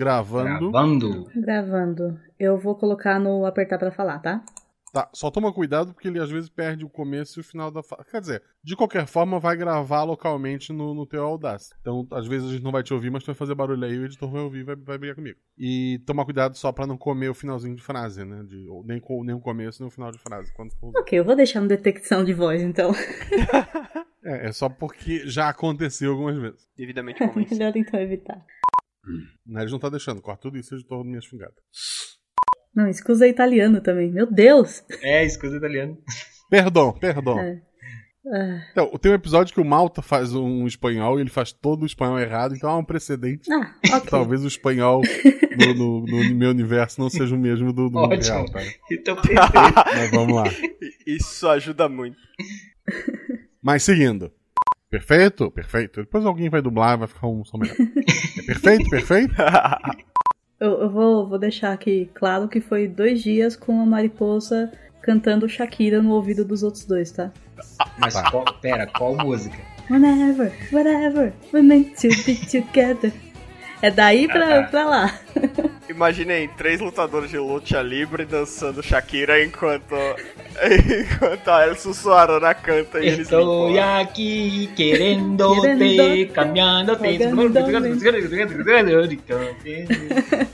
Gravando. 0.00 0.70
Gravando. 0.70 1.30
Gravando. 1.36 2.20
Eu 2.38 2.58
vou 2.58 2.74
colocar 2.74 3.20
no 3.20 3.44
apertar 3.44 3.78
pra 3.78 3.90
falar, 3.90 4.18
tá? 4.20 4.42
Tá, 4.94 5.08
só 5.12 5.30
toma 5.30 5.52
cuidado 5.52 5.92
porque 5.92 6.08
ele 6.08 6.18
às 6.18 6.30
vezes 6.30 6.48
perde 6.48 6.86
o 6.86 6.88
começo 6.88 7.38
e 7.38 7.42
o 7.42 7.44
final 7.44 7.70
da 7.70 7.82
fala. 7.82 8.02
Quer 8.10 8.20
dizer, 8.20 8.42
de 8.64 8.74
qualquer 8.74 9.06
forma 9.06 9.38
vai 9.38 9.54
gravar 9.56 10.02
localmente 10.04 10.72
no, 10.72 10.94
no 10.94 11.06
teu 11.06 11.22
Audacity. 11.22 11.76
Então, 11.82 12.08
às 12.12 12.26
vezes 12.26 12.48
a 12.48 12.52
gente 12.52 12.64
não 12.64 12.72
vai 12.72 12.82
te 12.82 12.94
ouvir, 12.94 13.10
mas 13.10 13.22
tu 13.22 13.26
vai 13.26 13.34
fazer 13.34 13.54
barulho 13.54 13.84
aí 13.84 13.92
e 13.92 13.98
o 13.98 14.04
editor 14.06 14.30
vai 14.30 14.40
ouvir 14.40 14.60
e 14.60 14.64
vai, 14.64 14.74
vai 14.74 14.96
brigar 14.96 15.14
comigo. 15.14 15.38
E 15.56 16.00
toma 16.06 16.24
cuidado 16.24 16.56
só 16.56 16.72
pra 16.72 16.86
não 16.86 16.96
comer 16.96 17.28
o 17.28 17.34
finalzinho 17.34 17.76
de 17.76 17.82
frase, 17.82 18.24
né? 18.24 18.42
De, 18.42 18.66
ou 18.68 18.82
nem, 18.84 19.00
nem 19.22 19.34
o 19.34 19.40
começo 19.40 19.82
nem 19.82 19.88
o 19.88 19.92
final 19.92 20.10
de 20.10 20.18
frase. 20.18 20.50
Quando 20.54 20.72
for. 20.72 20.90
Ok, 20.96 21.16
eu 21.16 21.24
vou 21.24 21.36
deixar 21.36 21.60
no 21.60 21.68
detecção 21.68 22.24
de 22.24 22.32
voz, 22.32 22.62
então. 22.62 22.90
É, 24.22 24.48
é 24.48 24.52
só 24.52 24.68
porque 24.68 25.26
já 25.26 25.48
aconteceu 25.48 26.12
algumas 26.12 26.36
vezes. 26.36 26.68
Devidamente 26.76 27.26
convencido. 27.26 27.56
Melhor 27.58 27.74
então 27.74 27.98
evitar. 27.98 28.44
Né, 29.46 29.60
Eles 29.62 29.72
não 29.72 29.78
tá 29.78 29.88
deixando, 29.88 30.20
corta 30.20 30.42
tudo 30.42 30.58
isso, 30.58 30.74
editor 30.74 31.04
minha 31.04 31.20
xingada. 31.20 31.54
Não, 32.74 32.88
escusa 32.88 33.26
italiano 33.26 33.80
também. 33.80 34.10
Meu 34.10 34.30
Deus! 34.30 34.84
É, 35.02 35.24
escusa 35.24 35.56
italiano. 35.56 35.98
Perdão, 36.48 36.92
perdão. 36.92 37.38
É. 37.38 37.60
Ah, 38.32 38.62
Então, 38.72 38.90
tem 38.98 39.10
um 39.10 39.14
episódio 39.14 39.54
que 39.54 39.60
o 39.60 39.64
Malta 39.64 40.02
faz 40.02 40.34
um 40.34 40.66
espanhol 40.66 41.18
e 41.18 41.22
ele 41.22 41.30
faz 41.30 41.52
todo 41.52 41.82
o 41.82 41.86
espanhol 41.86 42.18
errado, 42.20 42.54
então 42.54 42.68
há 42.68 42.76
um 42.76 42.84
precedente. 42.84 43.50
ah, 43.50 43.74
ok. 43.96 44.10
Talvez 44.10 44.44
o 44.44 44.46
espanhol 44.48 45.00
no, 45.56 45.74
no- 45.74 46.06
no 46.28 46.34
meu 46.34 46.50
universo 46.50 47.00
não 47.00 47.08
seja 47.08 47.34
o 47.34 47.38
mesmo 47.38 47.72
do, 47.72 47.88
do 47.88 47.98
mundo 47.98 48.12
Ótimo. 48.12 48.34
real, 48.36 48.46
tá? 48.50 48.60
Então, 48.92 49.16
perfeito. 49.16 49.48
Mas 49.96 50.10
vamos 50.10 50.34
lá. 50.36 50.44
Isso 51.06 51.48
ajuda 51.48 51.88
muito. 51.88 52.18
Mas 53.62 53.82
seguindo. 53.82 54.30
Perfeito? 54.90 55.50
Perfeito. 55.50 56.00
Depois 56.00 56.24
alguém 56.26 56.48
vai 56.50 56.60
dublar 56.60 56.94
e 56.94 56.98
vai 56.98 57.08
ficar 57.08 57.28
um 57.28 57.44
som 57.44 57.58
melhor. 57.58 57.76
É 57.78 58.42
perfeito? 58.42 58.88
Perfeito? 58.90 59.34
Eu, 60.58 60.72
eu 60.82 60.90
vou, 60.90 61.26
vou 61.26 61.38
deixar 61.38 61.72
aqui 61.72 62.10
claro 62.12 62.46
que 62.46 62.60
foi 62.60 62.86
dois 62.86 63.22
dias 63.22 63.56
com 63.56 63.80
a 63.80 63.86
mariposa 63.86 64.70
cantando 65.00 65.48
Shakira 65.48 66.02
no 66.02 66.10
ouvido 66.10 66.44
dos 66.44 66.62
outros 66.62 66.84
dois, 66.84 67.10
tá? 67.10 67.32
Mas 67.98 68.12
Tá. 68.12 68.30
qual, 68.30 68.44
pera, 68.60 68.86
qual 68.86 69.16
música? 69.16 69.56
Whenever, 69.88 70.52
whatever, 70.70 71.32
we're 71.50 71.62
meant 71.66 71.96
to 72.02 72.08
be 72.26 72.34
together. 72.36 73.10
É 73.82 73.90
daí 73.90 74.28
pra, 74.28 74.64
pra 74.64 74.84
lá. 74.84 75.20
Imaginei 75.88 76.48
três 76.48 76.80
lutadores 76.80 77.30
de 77.30 77.38
luta 77.38 77.80
livre 77.80 78.24
dançando 78.24 78.82
Shakira 78.82 79.42
enquanto 79.42 79.94
enquanto 80.62 81.48
a 81.48 81.66
Elson 81.66 81.92
Suarana 81.92 82.54
canta 82.54 83.00
e 83.00 83.08
eles 83.08 83.20
Estou 83.20 83.76
aqui 83.80 84.70
querendo 84.76 85.54
Querendo-te, 85.60 86.26
te, 86.26 86.32
cambiando-te. 86.32 87.18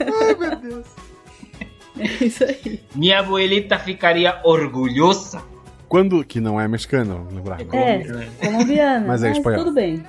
Ai, 0.01 0.35
meu 0.39 0.55
Deus. 0.55 0.85
É 1.99 2.25
isso 2.25 2.43
aí. 2.43 2.81
Minha 2.95 3.19
abuelita 3.19 3.77
ficaria 3.79 4.39
orgulhosa. 4.43 5.43
Quando. 5.87 6.23
Que 6.23 6.39
não 6.39 6.59
é 6.59 6.67
mexicano, 6.67 7.27
lembrar. 7.31 7.59
É, 7.61 7.65
colombiana. 8.39 9.05
Mas 9.07 9.23
é 9.23 9.29
mas 9.29 9.37
espanhol. 9.37 9.63
tudo 9.63 9.73
bem. 9.73 10.03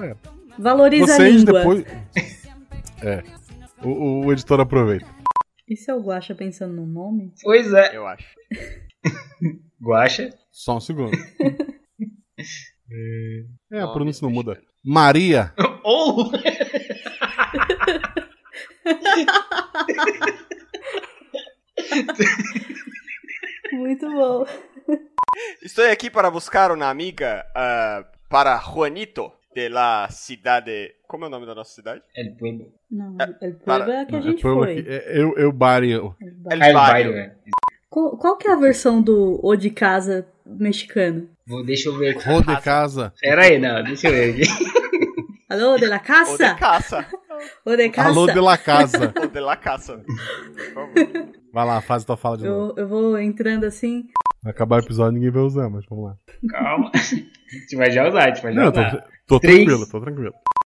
É. 0.00 0.14
Valoriza 0.60 1.14
a 1.14 1.16
Vocês 1.16 1.36
língua. 1.42 1.58
depois. 1.60 1.84
É. 3.02 3.22
O, 3.82 3.88
o- 3.88 4.26
o 4.26 4.32
editor 4.32 4.60
aproveita. 4.60 5.06
E 5.68 5.76
se 5.76 5.90
eu 5.90 6.00
Guaxa 6.00 6.34
pensando 6.34 6.74
no 6.74 6.86
nome? 6.86 7.32
Pois 7.42 7.72
é. 7.72 7.96
Eu 7.96 8.06
acho. 8.06 8.26
Guaxa. 9.82 10.30
Só 10.50 10.76
um 10.76 10.80
segundo. 10.80 11.12
É, 12.92 13.44
a 13.78 13.82
Nome 13.82 13.92
pronúncia 13.92 14.24
não 14.26 14.32
muda. 14.32 14.60
Maria. 14.84 15.54
Ou. 15.84 16.32
Muito 23.72 24.10
bom. 24.10 24.44
Estou 25.62 25.84
aqui 25.90 26.10
para 26.10 26.30
buscar 26.30 26.70
uma 26.72 26.88
amiga 26.88 27.44
ah, 27.54 28.04
para 28.28 28.58
Juanito 28.58 29.30
de 29.54 29.68
la 29.68 30.08
cidade. 30.10 30.94
Como 31.06 31.24
é 31.24 31.28
o 31.28 31.30
nome 31.30 31.46
da 31.46 31.54
nossa 31.54 31.74
cidade? 31.74 32.02
El 32.16 32.34
pueblo. 32.36 32.72
Não, 32.90 33.16
É, 33.20 33.46
é, 33.48 33.50
para- 33.52 34.00
é 34.02 34.04
que 34.04 34.16
a 34.16 34.20
gente 34.20 34.38
é 34.38 34.42
foi. 34.42 34.84
É, 34.86 35.20
eu, 35.20 35.34
eu, 35.36 35.52
Barrio. 35.52 36.14
El 36.20 36.28
El 36.28 36.58
Barrio. 36.58 36.74
bairro, 36.74 37.12
é. 37.14 37.34
Qual, 37.88 38.16
qual 38.16 38.36
que 38.36 38.46
é 38.46 38.52
a 38.52 38.56
versão 38.56 39.02
do 39.02 39.40
O 39.42 39.56
de 39.56 39.70
Casa 39.70 40.26
mexicano? 40.46 41.28
Vou, 41.46 41.64
deixa 41.64 41.88
eu 41.88 41.98
ver. 41.98 42.16
Rô 42.18 42.40
de 42.40 42.60
casa. 42.62 43.12
Pera 43.20 43.44
aí, 43.44 43.58
não, 43.58 43.82
deixa 43.82 44.08
eu 44.08 44.12
ver 44.12 44.42
aqui. 44.42 44.70
Alô, 45.48 45.76
de 45.76 45.86
la 45.86 45.96
Ou 45.96 46.00
de 46.02 46.06
Casa? 46.06 46.54
caça. 46.54 47.06
O 47.64 47.74
de 47.74 47.88
Casa? 47.90 48.08
Alô 48.10 48.26
de 48.26 48.38
la 48.40 48.56
casa. 48.56 49.12
Ou 49.20 49.26
de 49.28 49.40
la 49.40 49.56
favor. 49.56 50.04
Vai 51.52 51.66
lá, 51.66 51.80
faz 51.80 52.04
a 52.04 52.06
tua 52.06 52.16
fala 52.16 52.38
de 52.38 52.44
novo. 52.44 52.74
Eu, 52.76 52.84
eu 52.84 52.88
vou 52.88 53.18
entrando 53.18 53.64
assim. 53.64 54.04
Vai 54.42 54.52
acabar 54.52 54.76
o 54.76 54.84
episódio 54.84 55.12
ninguém 55.14 55.30
vai 55.30 55.42
usar, 55.42 55.68
mas 55.68 55.84
vamos 55.86 56.04
lá. 56.04 56.16
Calma. 56.48 56.90
A 56.94 56.98
gente 56.98 57.76
vai 57.76 57.90
já 57.90 58.08
usar, 58.08 58.24
a 58.24 58.28
gente 58.28 58.42
vai 58.42 58.52
já 58.54 58.60
Não, 58.60 58.66
eu 58.66 58.72
tô, 58.72 58.80
usar. 58.80 59.08
Tô 59.30 59.38
tranquilo, 59.38 59.86
tô 59.86 60.00
tranquilo. 60.00 60.34